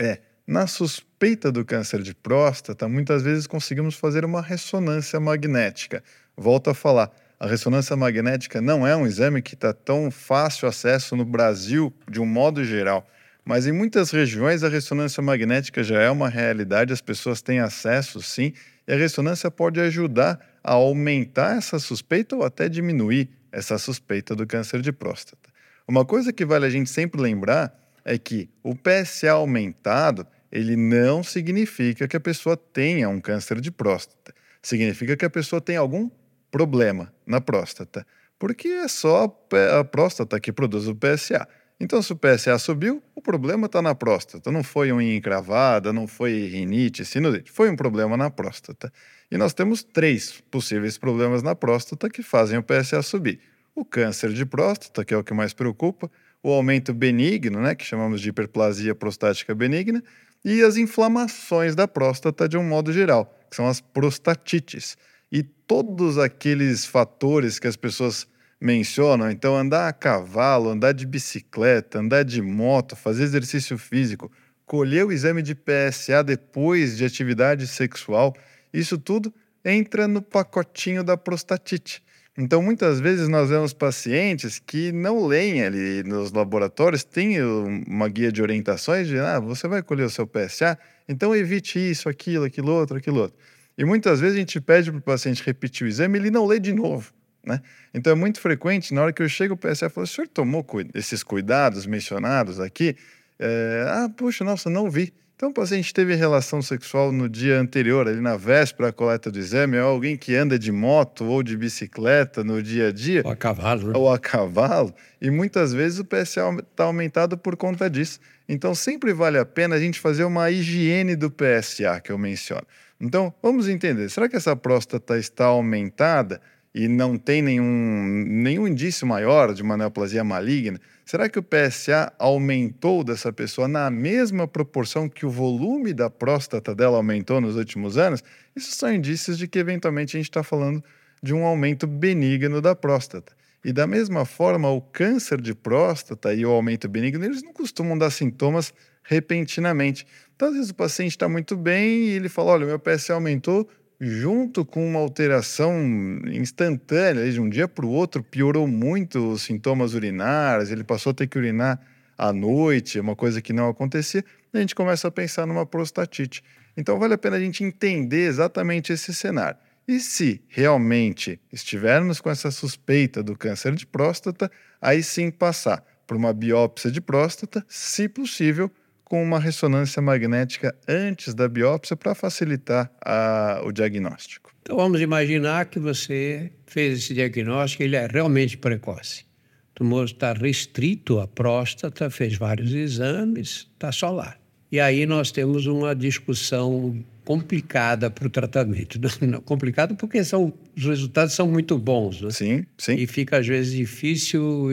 [0.00, 6.02] é, na suspeita do câncer de próstata, muitas vezes conseguimos fazer uma ressonância magnética.
[6.34, 11.14] Volto a falar, a ressonância magnética não é um exame que está tão fácil acesso
[11.14, 13.06] no Brasil de um modo geral.
[13.44, 18.22] Mas em muitas regiões a ressonância magnética já é uma realidade, as pessoas têm acesso
[18.22, 18.54] sim,
[18.88, 24.46] e a ressonância pode ajudar a aumentar essa suspeita ou até diminuir essa suspeita do
[24.46, 25.51] câncer de próstata.
[25.86, 31.22] Uma coisa que vale a gente sempre lembrar é que o PSA aumentado, ele não
[31.22, 34.34] significa que a pessoa tenha um câncer de próstata.
[34.62, 36.10] Significa que a pessoa tem algum
[36.50, 38.06] problema na próstata,
[38.38, 39.34] porque é só
[39.78, 41.48] a próstata que produz o PSA.
[41.80, 44.52] Então, se o PSA subiu, o problema está na próstata.
[44.52, 47.50] Não foi unha encravada, não foi rinite, sinusite.
[47.50, 48.92] Foi um problema na próstata.
[49.30, 53.40] E nós temos três possíveis problemas na próstata que fazem o PSA subir.
[53.74, 56.10] O câncer de próstata, que é o que mais preocupa,
[56.42, 60.02] o aumento benigno, né, que chamamos de hiperplasia prostática benigna,
[60.44, 64.98] e as inflamações da próstata de um modo geral, que são as prostatites.
[65.30, 68.26] E todos aqueles fatores que as pessoas
[68.60, 74.30] mencionam, então andar a cavalo, andar de bicicleta, andar de moto, fazer exercício físico,
[74.66, 78.34] colher o exame de PSA depois de atividade sexual,
[78.72, 79.32] isso tudo
[79.64, 82.02] entra no pacotinho da prostatite.
[82.36, 88.32] Então, muitas vezes nós vemos pacientes que não leem ali nos laboratórios, tem uma guia
[88.32, 92.72] de orientações de, ah, você vai colher o seu PSA, então evite isso, aquilo, aquilo
[92.72, 93.36] outro, aquilo outro.
[93.76, 96.58] E muitas vezes a gente pede para o paciente repetir o exame ele não lê
[96.58, 97.12] de novo.
[97.44, 97.60] Né?
[97.92, 100.64] Então é muito frequente, na hora que eu chego, o PSA fala: o senhor tomou
[100.94, 102.96] esses cuidados mencionados aqui?
[103.38, 105.12] É, ah, puxa, nossa, não vi.
[105.42, 109.40] Então, o paciente teve relação sexual no dia anterior, ali na véspera da coleta do
[109.40, 113.22] exame, ou alguém que anda de moto ou de bicicleta no dia a dia.
[113.24, 113.88] Ou a cavalo.
[113.88, 113.92] Né?
[113.96, 114.94] Ou a cavalo.
[115.20, 118.20] E muitas vezes o PSA está aumentado por conta disso.
[118.48, 122.62] Então, sempre vale a pena a gente fazer uma higiene do PSA, que eu menciono.
[123.00, 126.40] Então, vamos entender: será que essa próstata está aumentada?
[126.74, 132.12] e não tem nenhum, nenhum indício maior de uma neoplasia maligna, será que o PSA
[132.18, 137.98] aumentou dessa pessoa na mesma proporção que o volume da próstata dela aumentou nos últimos
[137.98, 138.22] anos?
[138.54, 140.82] Isso são indícios de que eventualmente a gente está falando
[141.22, 143.32] de um aumento benigno da próstata.
[143.64, 147.96] E da mesma forma, o câncer de próstata e o aumento benigno, eles não costumam
[147.96, 150.04] dar sintomas repentinamente.
[150.34, 153.68] Então, às vezes o paciente está muito bem e ele fala: olha, meu PSA aumentou,
[154.04, 155.80] junto com uma alteração
[156.26, 161.14] instantânea, de um dia para o outro, piorou muito os sintomas urinários, ele passou a
[161.14, 161.80] ter que urinar
[162.18, 166.42] à noite, uma coisa que não acontecia, a gente começa a pensar numa prostatite.
[166.76, 169.56] Então vale a pena a gente entender exatamente esse cenário.
[169.86, 176.16] E se realmente estivermos com essa suspeita do câncer de próstata, aí sim passar por
[176.16, 178.68] uma biópsia de próstata, se possível,
[179.12, 184.50] com uma ressonância magnética antes da biópsia para facilitar a, o diagnóstico.
[184.62, 189.26] Então vamos imaginar que você fez esse diagnóstico, ele é realmente precoce.
[189.72, 194.34] O tumor está restrito à próstata, fez vários exames, está só lá.
[194.72, 198.98] E aí nós temos uma discussão complicada para o tratamento.
[199.44, 202.22] Complicado porque são, os resultados são muito bons.
[202.22, 202.30] Né?
[202.30, 202.94] Sim, sim.
[202.94, 204.70] E fica às vezes difícil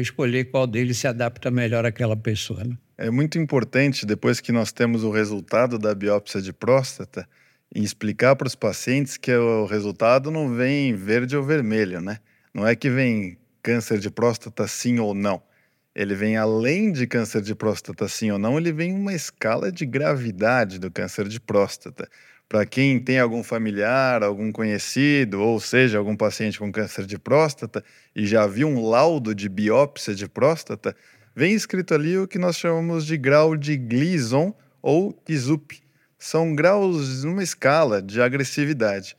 [0.00, 2.64] escolher qual deles se adapta melhor àquela pessoa.
[2.64, 2.76] Né?
[2.98, 7.24] É muito importante, depois que nós temos o resultado da biópsia de próstata,
[7.72, 12.18] explicar para os pacientes que o resultado não vem verde ou vermelho, né?
[12.52, 15.42] Não é que vem câncer de próstata sim ou não.
[15.96, 19.86] Ele vem além de câncer de próstata sim ou não, ele vem uma escala de
[19.86, 22.06] gravidade do câncer de próstata.
[22.46, 27.82] Para quem tem algum familiar, algum conhecido, ou seja, algum paciente com câncer de próstata
[28.14, 30.94] e já viu um laudo de biópsia de próstata,
[31.34, 35.82] vem escrito ali o que nós chamamos de grau de Gleason ou ISUP.
[36.18, 39.16] São graus numa escala de agressividade.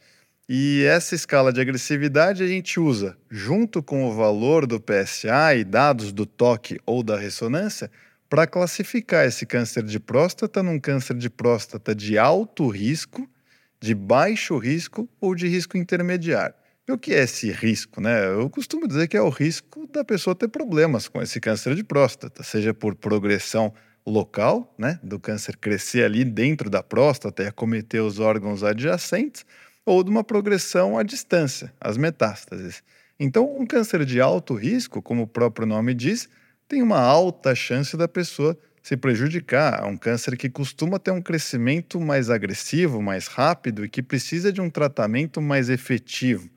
[0.50, 5.66] E essa escala de agressividade a gente usa junto com o valor do PSA e
[5.66, 7.92] dados do toque ou da ressonância
[8.30, 13.30] para classificar esse câncer de próstata num câncer de próstata de alto risco,
[13.78, 16.56] de baixo risco ou de risco intermediário.
[16.88, 18.00] E o que é esse risco?
[18.00, 18.28] Né?
[18.28, 21.84] Eu costumo dizer que é o risco da pessoa ter problemas com esse câncer de
[21.84, 23.74] próstata, seja por progressão
[24.06, 29.46] local, né, do câncer crescer ali dentro da próstata e acometer os órgãos adjacentes,
[29.88, 32.84] ou de uma progressão à distância, as metástases.
[33.20, 36.30] Então, um câncer de alto risco, como o próprio nome diz,
[36.68, 39.82] tem uma alta chance da pessoa se prejudicar.
[39.82, 44.52] É um câncer que costuma ter um crescimento mais agressivo, mais rápido e que precisa
[44.52, 46.48] de um tratamento mais efetivo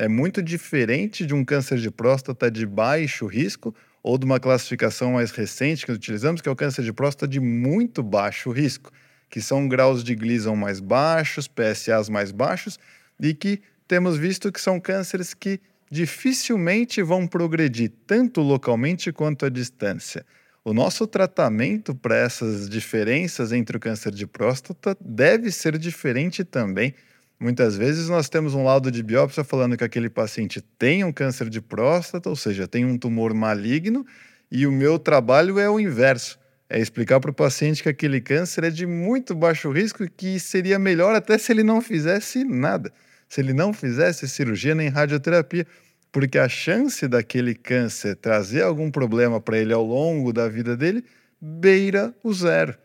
[0.00, 5.12] é muito diferente de um câncer de próstata de baixo risco ou de uma classificação
[5.12, 8.90] mais recente que utilizamos, que é o câncer de próstata de muito baixo risco,
[9.30, 12.78] que são graus de Gleason mais baixos, PSAs mais baixos,
[13.18, 19.48] e que temos visto que são cânceres que dificilmente vão progredir, tanto localmente quanto à
[19.48, 20.26] distância.
[20.64, 26.94] O nosso tratamento para essas diferenças entre o câncer de próstata deve ser diferente também
[27.40, 31.48] Muitas vezes nós temos um laudo de biópsia falando que aquele paciente tem um câncer
[31.48, 34.04] de próstata, ou seja, tem um tumor maligno,
[34.52, 36.38] e o meu trabalho é o inverso.
[36.72, 40.38] É explicar para o paciente que aquele câncer é de muito baixo risco e que
[40.38, 42.92] seria melhor até se ele não fizesse nada,
[43.28, 45.66] se ele não fizesse cirurgia nem radioterapia,
[46.12, 51.04] porque a chance daquele câncer trazer algum problema para ele ao longo da vida dele
[51.40, 52.78] beira o zero.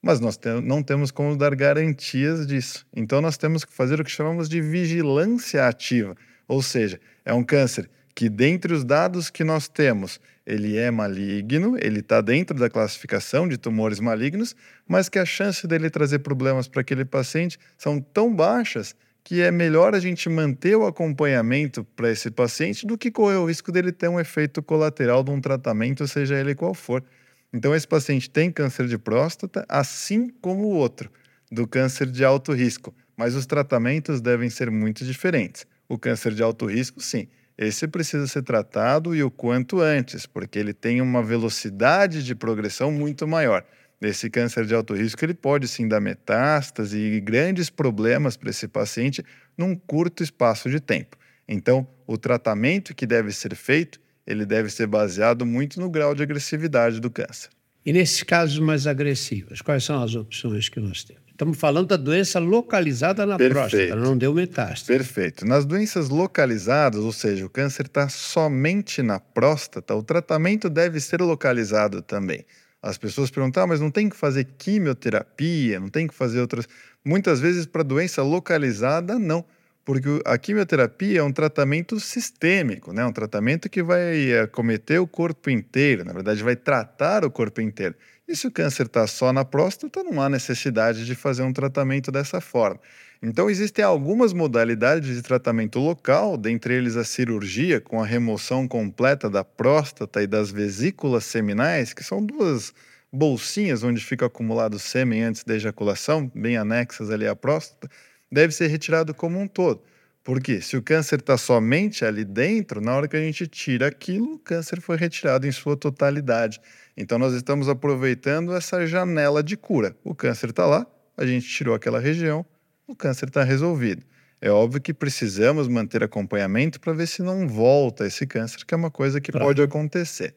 [0.00, 2.86] Mas nós te não temos como dar garantias disso.
[2.94, 7.42] Então nós temos que fazer o que chamamos de vigilância ativa, ou seja, é um
[7.42, 12.68] câncer que dentre os dados que nós temos, ele é maligno, ele está dentro da
[12.68, 18.00] classificação de tumores malignos, mas que a chance dele trazer problemas para aquele paciente são
[18.00, 23.10] tão baixas que é melhor a gente manter o acompanhamento para esse paciente do que
[23.10, 27.04] correr o risco dele ter um efeito colateral de um tratamento, seja ele qual for.
[27.52, 31.10] Então, esse paciente tem câncer de próstata, assim como o outro,
[31.50, 35.66] do câncer de alto risco, mas os tratamentos devem ser muito diferentes.
[35.88, 40.58] O câncer de alto risco, sim, esse precisa ser tratado e o quanto antes, porque
[40.58, 43.64] ele tem uma velocidade de progressão muito maior.
[44.00, 48.66] Esse câncer de alto risco ele pode sim dar metástase e grandes problemas para esse
[48.66, 49.24] paciente
[49.56, 51.16] num curto espaço de tempo.
[51.46, 56.22] Então, o tratamento que deve ser feito, ele deve ser baseado muito no grau de
[56.22, 57.50] agressividade do câncer.
[57.84, 61.21] E nesses casos mais agressivos, quais são as opções que nós temos?
[61.42, 63.68] Estamos falando da doença localizada na Perfeito.
[63.68, 64.86] próstata, não deu metástase.
[64.86, 65.44] Perfeito.
[65.44, 71.20] Nas doenças localizadas, ou seja, o câncer está somente na próstata, o tratamento deve ser
[71.20, 72.46] localizado também.
[72.80, 76.68] As pessoas perguntam, ah, mas não tem que fazer quimioterapia, não tem que fazer outras.
[77.04, 79.44] Muitas vezes, para doença localizada, não
[79.84, 83.04] porque a quimioterapia é um tratamento sistêmico, né?
[83.04, 87.96] um tratamento que vai acometer o corpo inteiro, na verdade, vai tratar o corpo inteiro.
[88.32, 92.10] E se o câncer está só na próstata, não há necessidade de fazer um tratamento
[92.10, 92.80] dessa forma.
[93.22, 99.28] Então, existem algumas modalidades de tratamento local, dentre eles a cirurgia, com a remoção completa
[99.28, 102.72] da próstata e das vesículas seminais, que são duas
[103.12, 107.86] bolsinhas onde fica acumulado sêmen antes da ejaculação, bem anexas ali à próstata
[108.30, 109.82] deve ser retirado como um todo.
[110.24, 114.34] Porque se o câncer está somente ali dentro, na hora que a gente tira aquilo,
[114.34, 116.60] o câncer foi retirado em sua totalidade.
[116.96, 119.96] Então nós estamos aproveitando essa janela de cura.
[120.04, 122.44] O câncer está lá, a gente tirou aquela região,
[122.86, 124.04] o câncer está resolvido.
[124.40, 128.76] É óbvio que precisamos manter acompanhamento para ver se não volta esse câncer, que é
[128.76, 129.46] uma coisa que claro.
[129.46, 130.34] pode acontecer.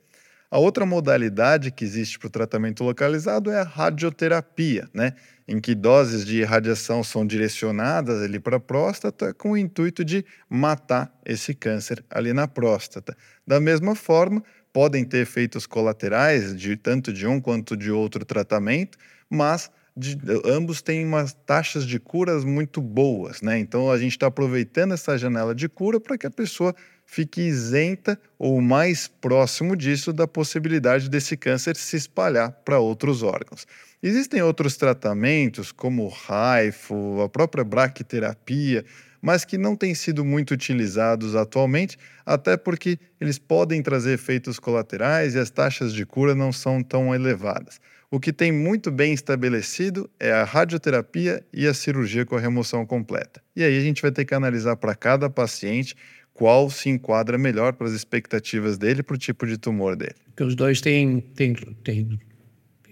[0.50, 5.14] A outra modalidade que existe para o tratamento localizado é a radioterapia, né?
[5.48, 10.26] em que doses de radiação são direcionadas ali para a próstata com o intuito de
[10.50, 13.18] matar esse câncer ali na próstata.
[13.46, 14.44] Da mesma forma,
[14.76, 18.98] podem ter efeitos colaterais de tanto de um quanto de outro tratamento,
[19.30, 23.58] mas de, ambos têm umas taxas de curas muito boas, né?
[23.58, 28.20] Então a gente está aproveitando essa janela de cura para que a pessoa fique isenta
[28.38, 33.66] ou mais próximo disso da possibilidade desse câncer se espalhar para outros órgãos.
[34.04, 38.84] Existem outros tratamentos, como o raifo, a própria braquiterapia,
[39.22, 45.36] mas que não têm sido muito utilizados atualmente, até porque eles podem trazer efeitos colaterais
[45.36, 47.80] e as taxas de cura não são tão elevadas.
[48.12, 52.86] O que tem muito bem estabelecido é a radioterapia e a cirurgia com a remoção
[52.86, 53.42] completa.
[53.56, 55.96] E aí a gente vai ter que analisar para cada paciente
[56.34, 60.16] qual se enquadra melhor para as expectativas dele, para o tipo de tumor dele.
[60.28, 62.20] Porque os dois têm, têm, têm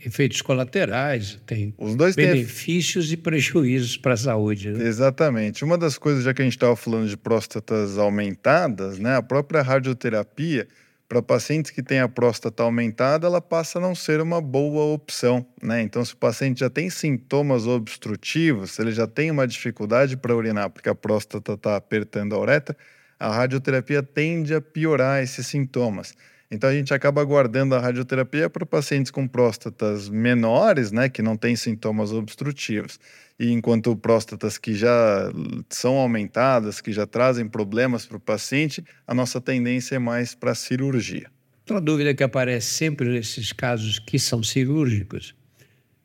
[0.06, 3.14] efeitos colaterais, tem Os dois benefícios têm...
[3.14, 4.72] e prejuízos para a saúde.
[4.72, 4.86] Né?
[4.86, 5.64] Exatamente.
[5.64, 9.62] Uma das coisas, já que a gente estava falando de próstatas aumentadas, né, a própria
[9.62, 10.68] radioterapia,
[11.08, 15.46] para pacientes que têm a próstata aumentada, ela passa a não ser uma boa opção.
[15.62, 15.84] Né?
[15.84, 20.36] Então, se o paciente já tem sintomas obstrutivos, se ele já tem uma dificuldade para
[20.36, 22.76] urinar porque a próstata está apertando a uretra,
[23.20, 26.16] a radioterapia tende a piorar esses sintomas.
[26.54, 31.36] Então a gente acaba guardando a radioterapia para pacientes com próstatas menores, né, que não
[31.36, 33.00] têm sintomas obstrutivos.
[33.40, 35.32] E enquanto próstatas que já
[35.68, 40.54] são aumentadas, que já trazem problemas para o paciente, a nossa tendência é mais para
[40.54, 41.28] cirurgia.
[41.62, 45.34] Outra dúvida que aparece sempre nesses casos que são cirúrgicos,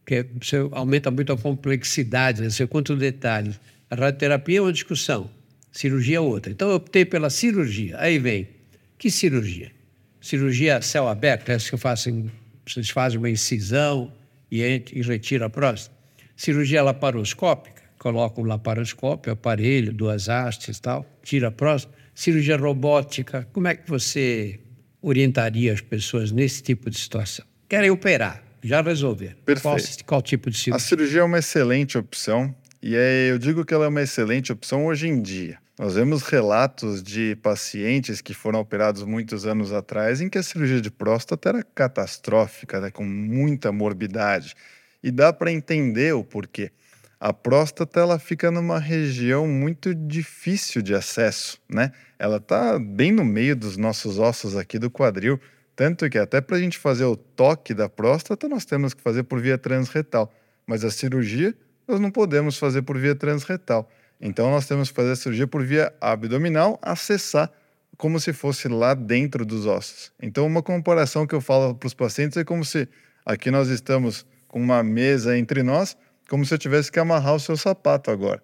[0.07, 2.49] que é, você aumenta muito a complexidade, né?
[2.49, 3.55] você conta o detalhe.
[3.91, 5.31] A radioterapia é uma discussão,
[5.71, 6.51] cirurgia é outra.
[6.51, 7.97] Então eu optei pela cirurgia.
[7.99, 8.49] Aí vem,
[8.97, 9.78] que cirurgia?
[10.21, 12.31] Cirurgia a céu aberto, essa que fazem,
[12.67, 14.13] vocês fazem uma incisão
[14.51, 15.97] e, e retira a próstata.
[16.37, 21.97] Cirurgia laparoscópica, coloca um laparoscópio, aparelho, duas hastes e tal, tira a próstata.
[22.15, 24.59] Cirurgia robótica, como é que você
[25.01, 27.45] orientaria as pessoas nesse tipo de situação?
[27.69, 29.37] Querem operar, já resolver.
[29.45, 30.05] Perfeito.
[30.05, 30.77] Qual, qual tipo de cirurgia?
[30.77, 34.53] A cirurgia é uma excelente opção e é, eu digo que ela é uma excelente
[34.53, 35.59] opção hoje em dia.
[35.79, 40.81] Nós vemos relatos de pacientes que foram operados muitos anos atrás em que a cirurgia
[40.81, 44.57] de próstata era catastrófica, né, com muita morbidade.
[45.01, 46.73] E dá para entender o porquê.
[47.21, 51.93] A próstata ela fica numa região muito difícil de acesso, né?
[52.19, 55.41] Ela está bem no meio dos nossos ossos aqui do quadril,
[55.77, 59.23] tanto que até para a gente fazer o toque da próstata nós temos que fazer
[59.23, 60.33] por via transretal,
[60.67, 61.55] mas a cirurgia
[61.87, 63.89] nós não podemos fazer por via transretal.
[64.21, 67.51] Então, nós temos que fazer a cirurgia por via abdominal, acessar
[67.97, 70.13] como se fosse lá dentro dos ossos.
[70.23, 72.89] Então, uma comparação que eu falo para os pacientes é como se
[73.25, 75.97] aqui nós estamos com uma mesa entre nós,
[76.29, 78.43] como se eu tivesse que amarrar o seu sapato agora.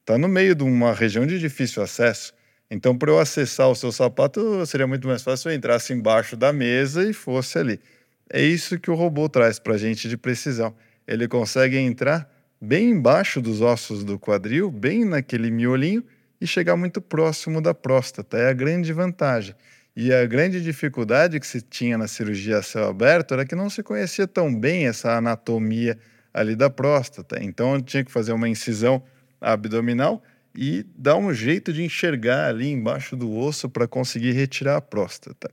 [0.00, 2.32] Está no meio de uma região de difícil acesso.
[2.70, 6.52] Então, para eu acessar o seu sapato, seria muito mais fácil eu entrasse embaixo da
[6.52, 7.80] mesa e fosse ali.
[8.32, 10.74] É isso que o robô traz para a gente de precisão.
[11.06, 12.30] Ele consegue entrar
[12.60, 16.04] bem embaixo dos ossos do quadril, bem naquele miolinho,
[16.40, 18.36] e chegar muito próximo da próstata.
[18.36, 19.54] É a grande vantagem.
[19.94, 23.68] E a grande dificuldade que se tinha na cirurgia a céu aberto era que não
[23.68, 25.98] se conhecia tão bem essa anatomia
[26.32, 27.42] ali da próstata.
[27.42, 29.02] Então tinha que fazer uma incisão
[29.40, 30.22] abdominal
[30.54, 35.50] e dar um jeito de enxergar ali embaixo do osso para conseguir retirar a próstata.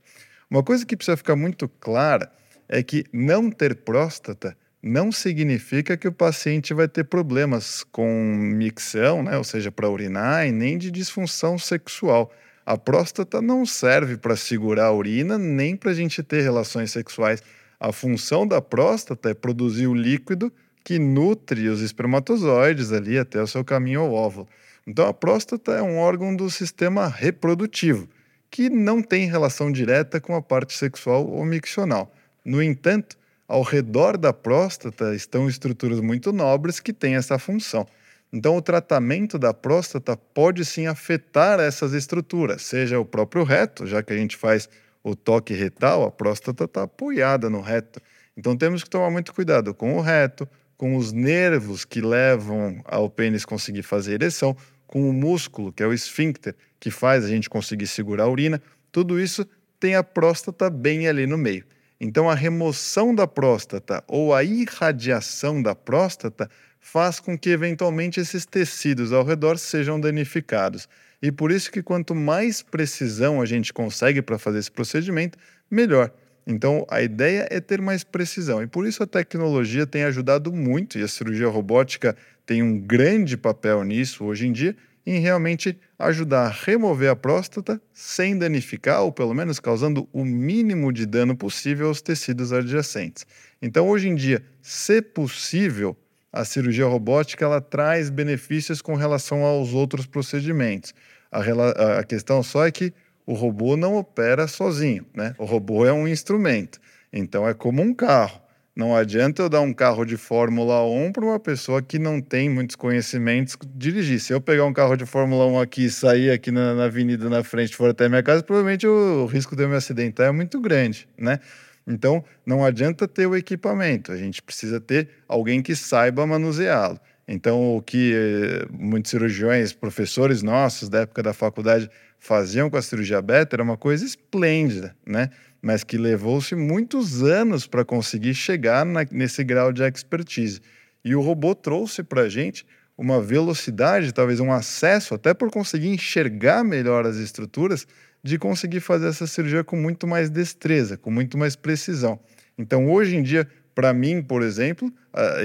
[0.50, 2.30] Uma coisa que precisa ficar muito clara
[2.68, 9.22] é que não ter próstata não significa que o paciente vai ter problemas com micção,
[9.22, 9.36] né?
[9.36, 12.32] ou seja, para urinar, e nem de disfunção sexual.
[12.64, 17.42] A próstata não serve para segurar a urina nem para a gente ter relações sexuais.
[17.80, 20.52] A função da próstata é produzir o líquido
[20.84, 24.48] que nutre os espermatozoides ali até o seu caminho ao óvulo.
[24.86, 28.08] Então, a próstata é um órgão do sistema reprodutivo,
[28.50, 32.10] que não tem relação direta com a parte sexual ou miccional.
[32.42, 33.17] No entanto,
[33.48, 37.86] ao redor da próstata estão estruturas muito nobres que têm essa função.
[38.30, 44.02] Então, o tratamento da próstata pode sim afetar essas estruturas, seja o próprio reto, já
[44.02, 44.68] que a gente faz
[45.02, 48.02] o toque retal, a próstata está apoiada no reto.
[48.36, 50.46] Então, temos que tomar muito cuidado com o reto,
[50.76, 54.54] com os nervos que levam ao pênis conseguir fazer ereção,
[54.86, 58.60] com o músculo, que é o esfíncter, que faz a gente conseguir segurar a urina,
[58.92, 59.46] tudo isso
[59.80, 61.64] tem a próstata bem ali no meio.
[62.00, 68.46] Então, a remoção da próstata ou a irradiação da próstata faz com que, eventualmente, esses
[68.46, 70.88] tecidos ao redor sejam danificados.
[71.20, 75.36] E por isso que quanto mais precisão a gente consegue para fazer esse procedimento,
[75.68, 76.12] melhor.
[76.46, 80.98] Então, a ideia é ter mais precisão e por isso a tecnologia tem ajudado muito
[80.98, 84.74] e a cirurgia robótica tem um grande papel nisso hoje em dia,
[85.10, 90.92] em realmente ajudar a remover a próstata sem danificar ou pelo menos causando o mínimo
[90.92, 93.26] de dano possível aos tecidos adjacentes.
[93.62, 95.96] Então, hoje em dia, se possível,
[96.30, 100.92] a cirurgia robótica ela traz benefícios com relação aos outros procedimentos.
[101.32, 102.92] A, a questão só é que
[103.24, 105.34] o robô não opera sozinho, né?
[105.38, 106.78] O robô é um instrumento.
[107.10, 108.42] Então é como um carro.
[108.78, 112.48] Não adianta eu dar um carro de Fórmula 1 para uma pessoa que não tem
[112.48, 114.20] muitos conhecimentos dirigir.
[114.20, 117.28] Se eu pegar um carro de Fórmula 1 aqui e sair aqui na, na avenida
[117.28, 120.30] na frente for até minha casa, provavelmente o, o risco de eu me acidentar é
[120.30, 121.40] muito grande, né?
[121.84, 127.00] Então, não adianta ter o equipamento, a gente precisa ter alguém que saiba manuseá-lo.
[127.26, 132.82] Então, o que eh, muitos cirurgiões, professores nossos da época da faculdade faziam com a
[132.82, 135.30] cirurgia beta era uma coisa esplêndida, né?
[135.68, 140.62] Mas que levou-se muitos anos para conseguir chegar na, nesse grau de expertise.
[141.04, 142.64] E o robô trouxe para a gente
[142.96, 147.86] uma velocidade, talvez um acesso, até por conseguir enxergar melhor as estruturas,
[148.24, 152.18] de conseguir fazer essa cirurgia com muito mais destreza, com muito mais precisão.
[152.56, 154.90] Então, hoje em dia, para mim, por exemplo,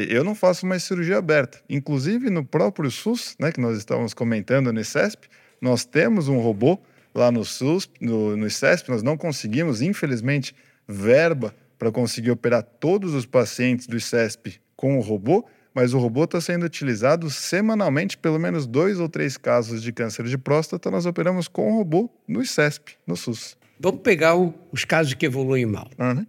[0.07, 1.59] eu não faço mais cirurgia aberta.
[1.69, 5.28] Inclusive, no próprio SUS, né, que nós estávamos comentando no CESP,
[5.59, 6.80] nós temos um robô
[7.14, 10.55] lá no SUS, no, no ICESP, nós não conseguimos, infelizmente,
[10.88, 16.24] verba para conseguir operar todos os pacientes do ICESP com o robô, mas o robô
[16.24, 21.05] está sendo utilizado semanalmente, pelo menos dois ou três casos de câncer de próstata, nós
[21.05, 23.57] operamos com o robô no ICESP, no SUS.
[23.80, 25.89] Vamos pegar o, os casos que evoluem mal.
[25.99, 26.26] Uhum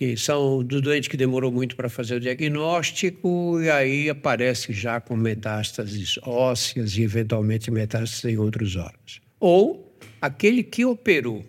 [0.00, 4.98] que são do doente que demorou muito para fazer o diagnóstico e aí aparece já
[4.98, 9.20] com metástases ósseas e eventualmente metástases em outros órgãos.
[9.38, 9.89] Ou
[10.20, 11.44] aquele que operou,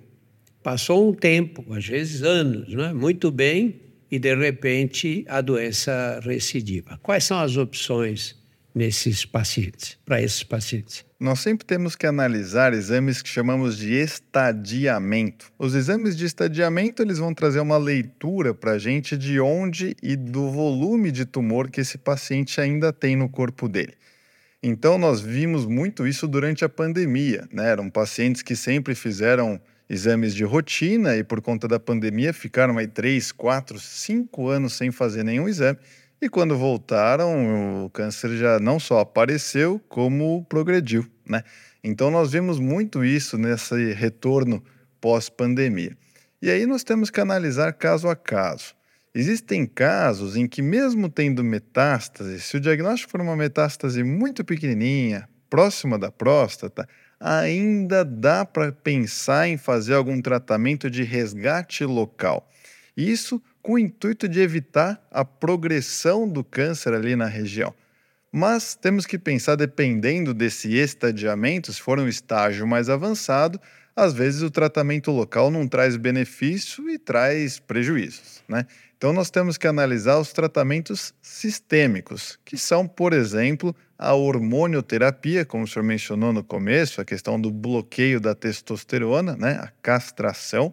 [0.64, 7.00] passou um tempo, às vezes anos, né, muito bem, e de repente a doença recidiva.
[7.02, 8.36] Quais são as opções
[8.76, 11.06] nesses pacientes, para esses pacientes?
[11.20, 15.52] Nós sempre temos que analisar exames que chamamos de estadiamento.
[15.58, 20.16] Os exames de estadiamento eles vão trazer uma leitura para a gente de onde e
[20.16, 23.94] do volume de tumor que esse paciente ainda tem no corpo dele.
[24.64, 27.70] Então nós vimos muito isso durante a pandemia, né?
[27.70, 29.60] Eram pacientes que sempre fizeram
[29.90, 34.92] exames de rotina e por conta da pandemia ficaram aí três, quatro, cinco anos sem
[34.92, 35.80] fazer nenhum exame
[36.22, 41.44] e quando voltaram, o câncer já não só apareceu, como progrediu, né?
[41.84, 44.64] Então nós vimos muito isso nesse retorno
[45.02, 45.98] pós-pandemia.
[46.40, 48.76] E aí nós temos que analisar caso a caso.
[49.14, 55.28] Existem casos em que, mesmo tendo metástase, se o diagnóstico for uma metástase muito pequenininha,
[55.50, 56.88] próxima da próstata,
[57.20, 62.50] ainda dá para pensar em fazer algum tratamento de resgate local.
[62.96, 67.74] Isso com o intuito de evitar a progressão do câncer ali na região.
[68.32, 73.60] Mas temos que pensar, dependendo desse estadiamento, se for um estágio mais avançado,
[73.94, 78.42] às vezes o tratamento local não traz benefício e traz prejuízos.
[78.48, 78.66] Né?
[79.02, 85.64] Então, nós temos que analisar os tratamentos sistêmicos, que são, por exemplo, a hormonioterapia, como
[85.64, 90.72] o senhor mencionou no começo, a questão do bloqueio da testosterona, né, a castração,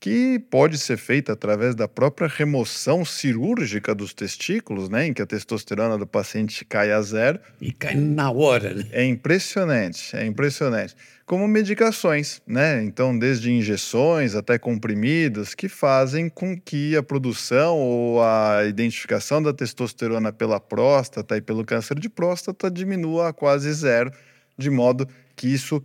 [0.00, 5.26] que pode ser feita através da própria remoção cirúrgica dos testículos, né, em que a
[5.26, 7.40] testosterona do paciente cai a zero.
[7.60, 8.86] E cai na hora, né?
[8.92, 10.94] É impressionante, é impressionante.
[11.26, 12.82] Como medicações, né?
[12.82, 19.52] Então, desde injeções até comprimidos, que fazem com que a produção ou a identificação da
[19.52, 24.10] testosterona pela próstata e pelo câncer de próstata diminua a quase zero,
[24.56, 25.84] de modo que isso,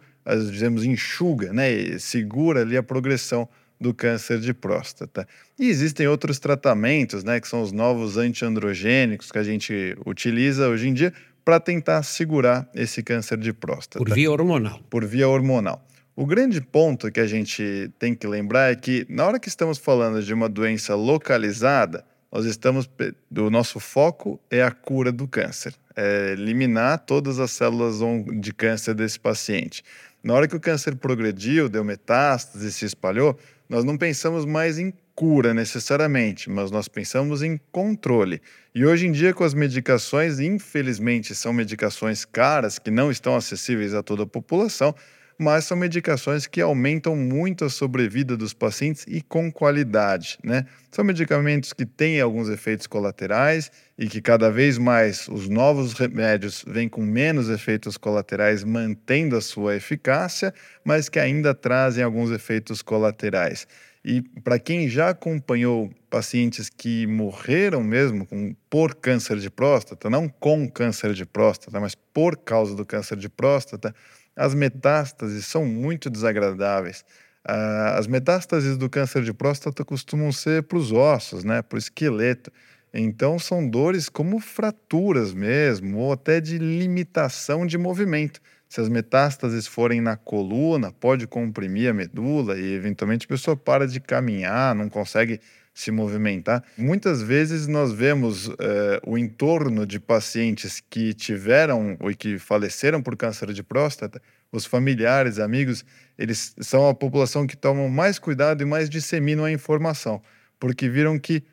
[0.50, 1.70] dizemos, enxuga, né?
[1.72, 3.50] E segura ali a progressão
[3.80, 5.28] do câncer de próstata.
[5.60, 10.88] E existem outros tratamentos, né, que são os novos antiandrogênicos que a gente utiliza hoje
[10.88, 11.14] em dia
[11.44, 14.00] para tentar segurar esse câncer de próstata.
[14.00, 14.80] Por via hormonal.
[14.90, 15.86] Por via hormonal.
[16.16, 19.78] O grande ponto que a gente tem que lembrar é que na hora que estamos
[19.80, 22.90] falando de uma doença localizada, nós estamos
[23.36, 28.00] o nosso foco é a cura do câncer, é eliminar todas as células
[28.40, 29.84] de câncer desse paciente.
[30.24, 33.38] Na hora que o câncer progrediu, deu metástase, se espalhou,
[33.70, 38.42] nós não pensamos mais em cura necessariamente, mas nós pensamos em controle.
[38.74, 43.94] E hoje em dia, com as medicações, infelizmente, são medicações caras que não estão acessíveis
[43.94, 44.96] a toda a população,
[45.40, 50.66] mas são medicações que aumentam muito a sobrevida dos pacientes e com qualidade, né?
[50.92, 56.64] São medicamentos que têm alguns efeitos colaterais e que cada vez mais os novos remédios
[56.68, 60.54] vêm com menos efeitos colaterais, mantendo a sua eficácia,
[60.84, 63.68] mas que ainda trazem alguns efeitos colaterais.
[64.06, 70.28] E para quem já acompanhou pacientes que morreram mesmo com, por câncer de próstata, não
[70.28, 73.96] com câncer de próstata, mas por causa do câncer de próstata,
[74.36, 77.04] as metástases são muito desagradáveis.
[77.48, 81.80] Uh, as metástases do câncer de próstata costumam ser para os ossos, né, para o
[81.80, 82.52] esqueleto.
[82.94, 88.40] Então, são dores como fraturas mesmo, ou até de limitação de movimento.
[88.70, 93.88] Se as metástases forem na coluna, pode comprimir a medula e, eventualmente, a pessoa para
[93.88, 95.40] de caminhar, não consegue
[95.74, 96.64] se movimentar.
[96.78, 103.18] Muitas vezes nós vemos eh, o entorno de pacientes que tiveram ou que faleceram por
[103.18, 104.22] câncer de próstata,
[104.52, 105.84] os familiares, amigos,
[106.18, 110.22] eles são a população que tomam mais cuidado e mais disseminam a informação,
[110.60, 111.44] porque viram que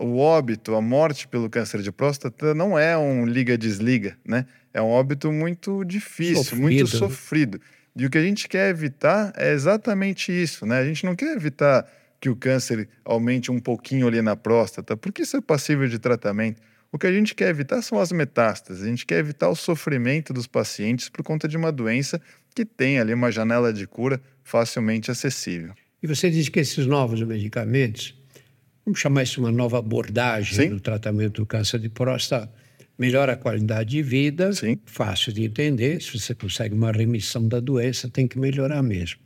[0.00, 4.44] o óbito, a morte pelo câncer de próstata não é um liga-desliga, né?
[4.74, 6.62] É um óbito muito difícil, sofrido.
[6.62, 7.60] muito sofrido.
[7.96, 10.78] E o que a gente quer evitar é exatamente isso, né?
[10.78, 11.86] A gente não quer evitar
[12.20, 16.60] que o câncer aumente um pouquinho ali na próstata, porque isso é passível de tratamento.
[16.90, 20.32] O que a gente quer evitar são as metástases, a gente quer evitar o sofrimento
[20.32, 22.20] dos pacientes por conta de uma doença
[22.54, 25.74] que tem ali uma janela de cura facilmente acessível.
[26.02, 28.14] E você diz que esses novos medicamentos,
[28.84, 30.68] vamos chamar isso uma nova abordagem Sim.
[30.70, 32.50] no tratamento do câncer de próstata,
[32.98, 34.78] melhora a qualidade de vida, Sim.
[34.86, 39.20] fácil de entender, se você consegue uma remissão da doença, tem que melhorar mesmo.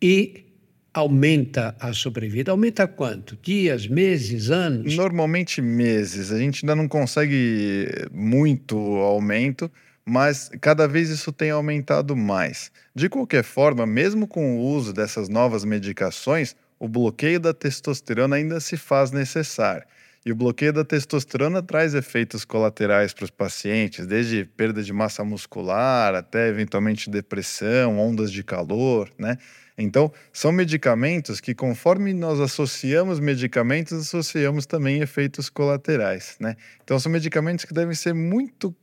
[0.00, 0.44] E
[0.92, 2.50] aumenta a sobrevida?
[2.50, 3.38] Aumenta quanto?
[3.42, 4.96] Dias, meses, anos?
[4.96, 6.32] Normalmente meses.
[6.32, 9.70] A gente ainda não consegue muito aumento,
[10.04, 12.70] mas cada vez isso tem aumentado mais.
[12.94, 18.58] De qualquer forma, mesmo com o uso dessas novas medicações, o bloqueio da testosterona ainda
[18.58, 19.86] se faz necessário.
[20.24, 25.24] E o bloqueio da testosterona traz efeitos colaterais para os pacientes, desde perda de massa
[25.24, 29.38] muscular até eventualmente depressão, ondas de calor, né?
[29.80, 36.56] Então, são medicamentos que, conforme nós associamos medicamentos, associamos também efeitos colaterais, né?
[36.84, 38.74] Então, são medicamentos que devem ser muito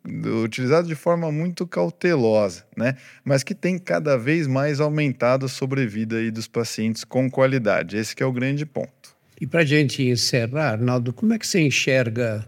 [0.44, 2.96] utilizados de forma muito cautelosa, né?
[3.24, 7.96] Mas que têm cada vez mais aumentado a sobrevida aí dos pacientes com qualidade.
[7.96, 9.16] Esse é o grande ponto.
[9.40, 12.48] E para a gente encerrar, Arnaldo, como é que você enxerga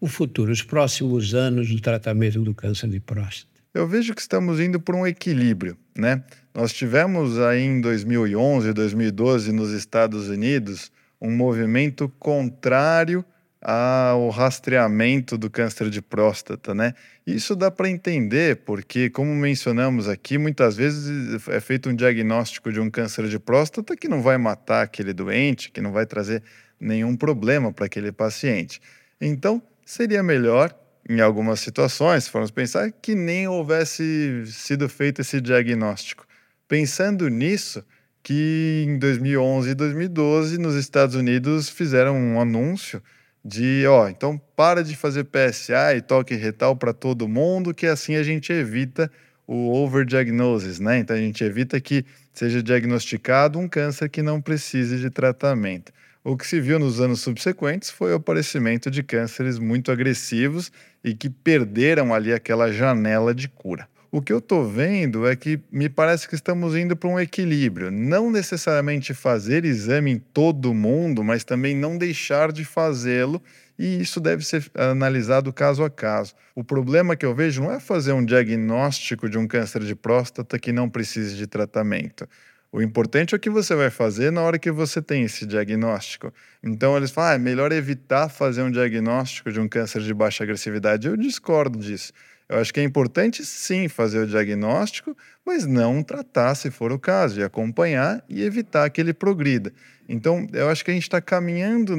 [0.00, 3.57] o futuro, os próximos anos do tratamento do câncer de próstata?
[3.78, 6.24] Eu vejo que estamos indo por um equilíbrio, né?
[6.52, 13.24] Nós tivemos aí em 2011, 2012 nos Estados Unidos um movimento contrário
[13.62, 16.92] ao rastreamento do câncer de próstata, né?
[17.24, 22.80] Isso dá para entender porque, como mencionamos aqui, muitas vezes é feito um diagnóstico de
[22.80, 26.42] um câncer de próstata que não vai matar aquele doente, que não vai trazer
[26.80, 28.80] nenhum problema para aquele paciente.
[29.20, 30.76] Então, seria melhor
[31.08, 36.28] em algumas situações, se formos pensar, que nem houvesse sido feito esse diagnóstico
[36.68, 37.82] pensando nisso,
[38.22, 43.02] que em 2011 e 2012 nos Estados Unidos fizeram um anúncio
[43.42, 48.16] de, ó, então para de fazer PSA e toque retal para todo mundo, que assim
[48.16, 49.10] a gente evita
[49.46, 50.98] o overdiagnosis, né?
[50.98, 52.04] Então a gente evita que
[52.34, 55.90] seja diagnosticado um câncer que não precise de tratamento.
[56.24, 60.70] O que se viu nos anos subsequentes foi o aparecimento de cânceres muito agressivos
[61.02, 63.88] e que perderam ali aquela janela de cura.
[64.10, 67.90] O que eu estou vendo é que me parece que estamos indo para um equilíbrio.
[67.90, 73.42] Não necessariamente fazer exame em todo mundo, mas também não deixar de fazê-lo
[73.78, 76.34] e isso deve ser analisado caso a caso.
[76.54, 80.58] O problema que eu vejo não é fazer um diagnóstico de um câncer de próstata
[80.58, 82.28] que não precise de tratamento.
[82.70, 86.32] O importante é o que você vai fazer na hora que você tem esse diagnóstico.
[86.62, 90.44] Então eles falam, ah, é melhor evitar fazer um diagnóstico de um câncer de baixa
[90.44, 91.08] agressividade.
[91.08, 92.12] Eu discordo disso.
[92.48, 96.98] Eu acho que é importante sim fazer o diagnóstico, mas não tratar se for o
[96.98, 99.72] caso, e acompanhar e evitar que ele progrida.
[100.08, 101.94] Então, eu acho que a gente está caminhando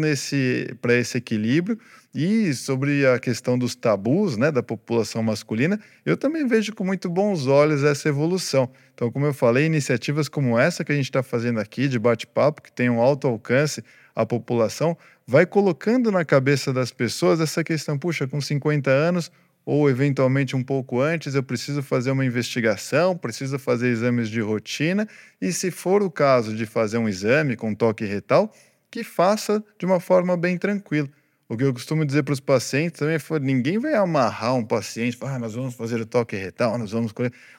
[0.81, 1.77] para esse equilíbrio.
[2.13, 7.07] E sobre a questão dos tabus né, da população masculina, eu também vejo com muito
[7.07, 8.71] bons olhos essa evolução.
[8.95, 12.63] Então, como eu falei, iniciativas como essa que a gente está fazendo aqui, de bate-papo,
[12.63, 13.83] que tem um alto alcance
[14.15, 14.97] à população,
[15.27, 19.31] vai colocando na cabeça das pessoas essa questão: puxa, com 50 anos,
[19.65, 25.07] ou eventualmente um pouco antes, eu preciso fazer uma investigação, preciso fazer exames de rotina,
[25.39, 28.53] e se for o caso de fazer um exame com toque retal,
[28.89, 31.09] que faça de uma forma bem tranquila.
[31.47, 35.17] O que eu costumo dizer para os pacientes também é: ninguém vai amarrar um paciente,
[35.17, 37.11] falar, ah, nós vamos fazer o toque retal, nós vamos.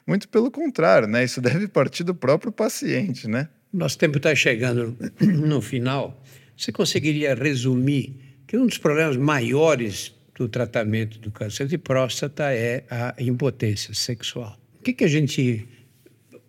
[0.07, 1.25] Muito pelo contrário, né?
[1.25, 3.49] Isso deve partir do próprio paciente, né?
[3.71, 6.23] Nosso tempo está chegando no final.
[6.55, 12.83] Você conseguiria resumir que um dos problemas maiores do tratamento do câncer de próstata é
[12.89, 14.57] a impotência sexual.
[14.79, 15.67] O que, que a gente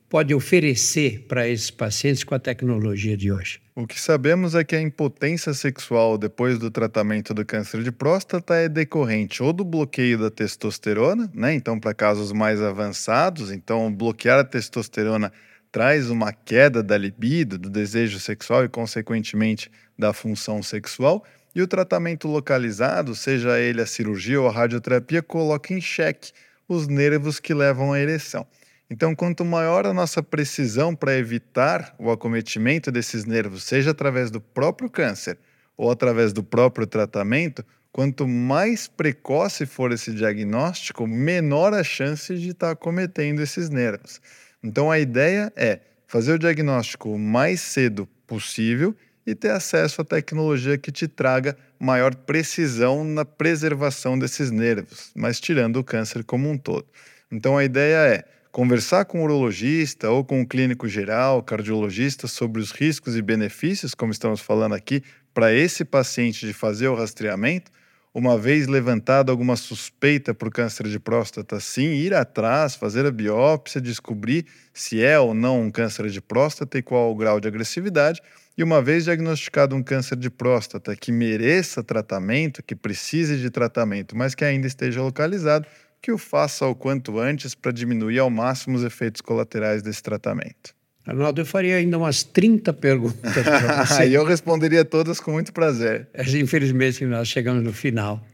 [0.08, 3.60] pode oferecer para esses pacientes com a tecnologia de hoje?
[3.74, 8.54] O que sabemos é que a impotência sexual depois do tratamento do câncer de próstata
[8.54, 11.54] é decorrente ou do bloqueio da testosterona, né?
[11.54, 15.32] Então, para casos mais avançados, então bloquear a testosterona
[15.70, 21.24] traz uma queda da libido, do desejo sexual e, consequentemente, da função sexual.
[21.54, 26.32] E o tratamento localizado, seja ele a cirurgia ou a radioterapia, coloca em xeque
[26.66, 28.46] os nervos que levam à ereção.
[28.90, 34.40] Então, quanto maior a nossa precisão para evitar o acometimento desses nervos, seja através do
[34.40, 35.38] próprio câncer
[35.76, 42.50] ou através do próprio tratamento, quanto mais precoce for esse diagnóstico, menor a chance de
[42.50, 44.20] estar tá acometendo esses nervos.
[44.62, 48.94] Então, a ideia é fazer o diagnóstico o mais cedo possível
[49.26, 55.40] e ter acesso à tecnologia que te traga maior precisão na preservação desses nervos, mas
[55.40, 56.86] tirando o câncer como um todo.
[57.30, 62.60] Então a ideia é conversar com o urologista ou com o clínico geral, cardiologista, sobre
[62.60, 65.02] os riscos e benefícios, como estamos falando aqui,
[65.32, 67.70] para esse paciente de fazer o rastreamento.
[68.14, 73.80] Uma vez levantada alguma suspeita por câncer de próstata, sim, ir atrás, fazer a biópsia,
[73.80, 74.44] descobrir
[74.74, 78.20] se é ou não um câncer de próstata e qual o grau de agressividade
[78.56, 84.16] e uma vez diagnosticado um câncer de próstata que mereça tratamento, que precise de tratamento,
[84.16, 85.66] mas que ainda esteja localizado,
[86.00, 90.74] que o faça o quanto antes para diminuir ao máximo os efeitos colaterais desse tratamento.
[91.06, 94.08] Arnaldo, eu faria ainda umas 30 perguntas para você.
[94.08, 96.08] e eu responderia todas com muito prazer.
[96.34, 98.24] Infelizmente, nós chegamos no final.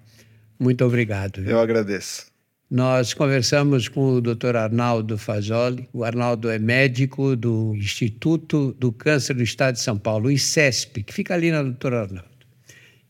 [0.59, 1.41] Muito obrigado.
[1.41, 1.53] Viu?
[1.53, 2.27] Eu agradeço.
[2.71, 4.55] Nós conversamos com o Dr.
[4.55, 5.89] Arnaldo Fazoli.
[5.91, 11.03] O Arnaldo é médico do Instituto do Câncer do Estado de São Paulo, o ICESP,
[11.03, 11.95] que fica ali na Dr.
[11.95, 12.29] Arnaldo.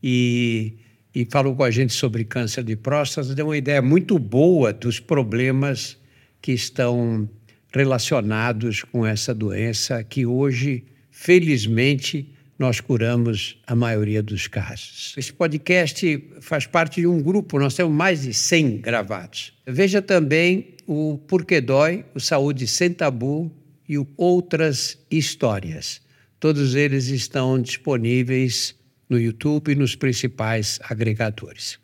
[0.00, 0.74] E,
[1.12, 5.00] e falou com a gente sobre câncer de próstata, deu uma ideia muito boa dos
[5.00, 5.98] problemas
[6.40, 7.28] que estão
[7.72, 15.14] relacionados com essa doença, que hoje, felizmente, nós curamos a maioria dos casos.
[15.16, 19.52] Esse podcast faz parte de um grupo, nós temos mais de 100 gravados.
[19.66, 23.52] Veja também o Porquê Dói, o Saúde Sem Tabu
[23.88, 26.00] e o Outras Histórias.
[26.40, 28.74] Todos eles estão disponíveis
[29.08, 31.78] no YouTube e nos principais agregadores.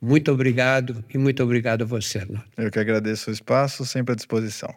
[0.00, 2.44] Muito obrigado e muito obrigado a você, Arnaldo.
[2.58, 4.74] Eu que agradeço o espaço, sempre à disposição.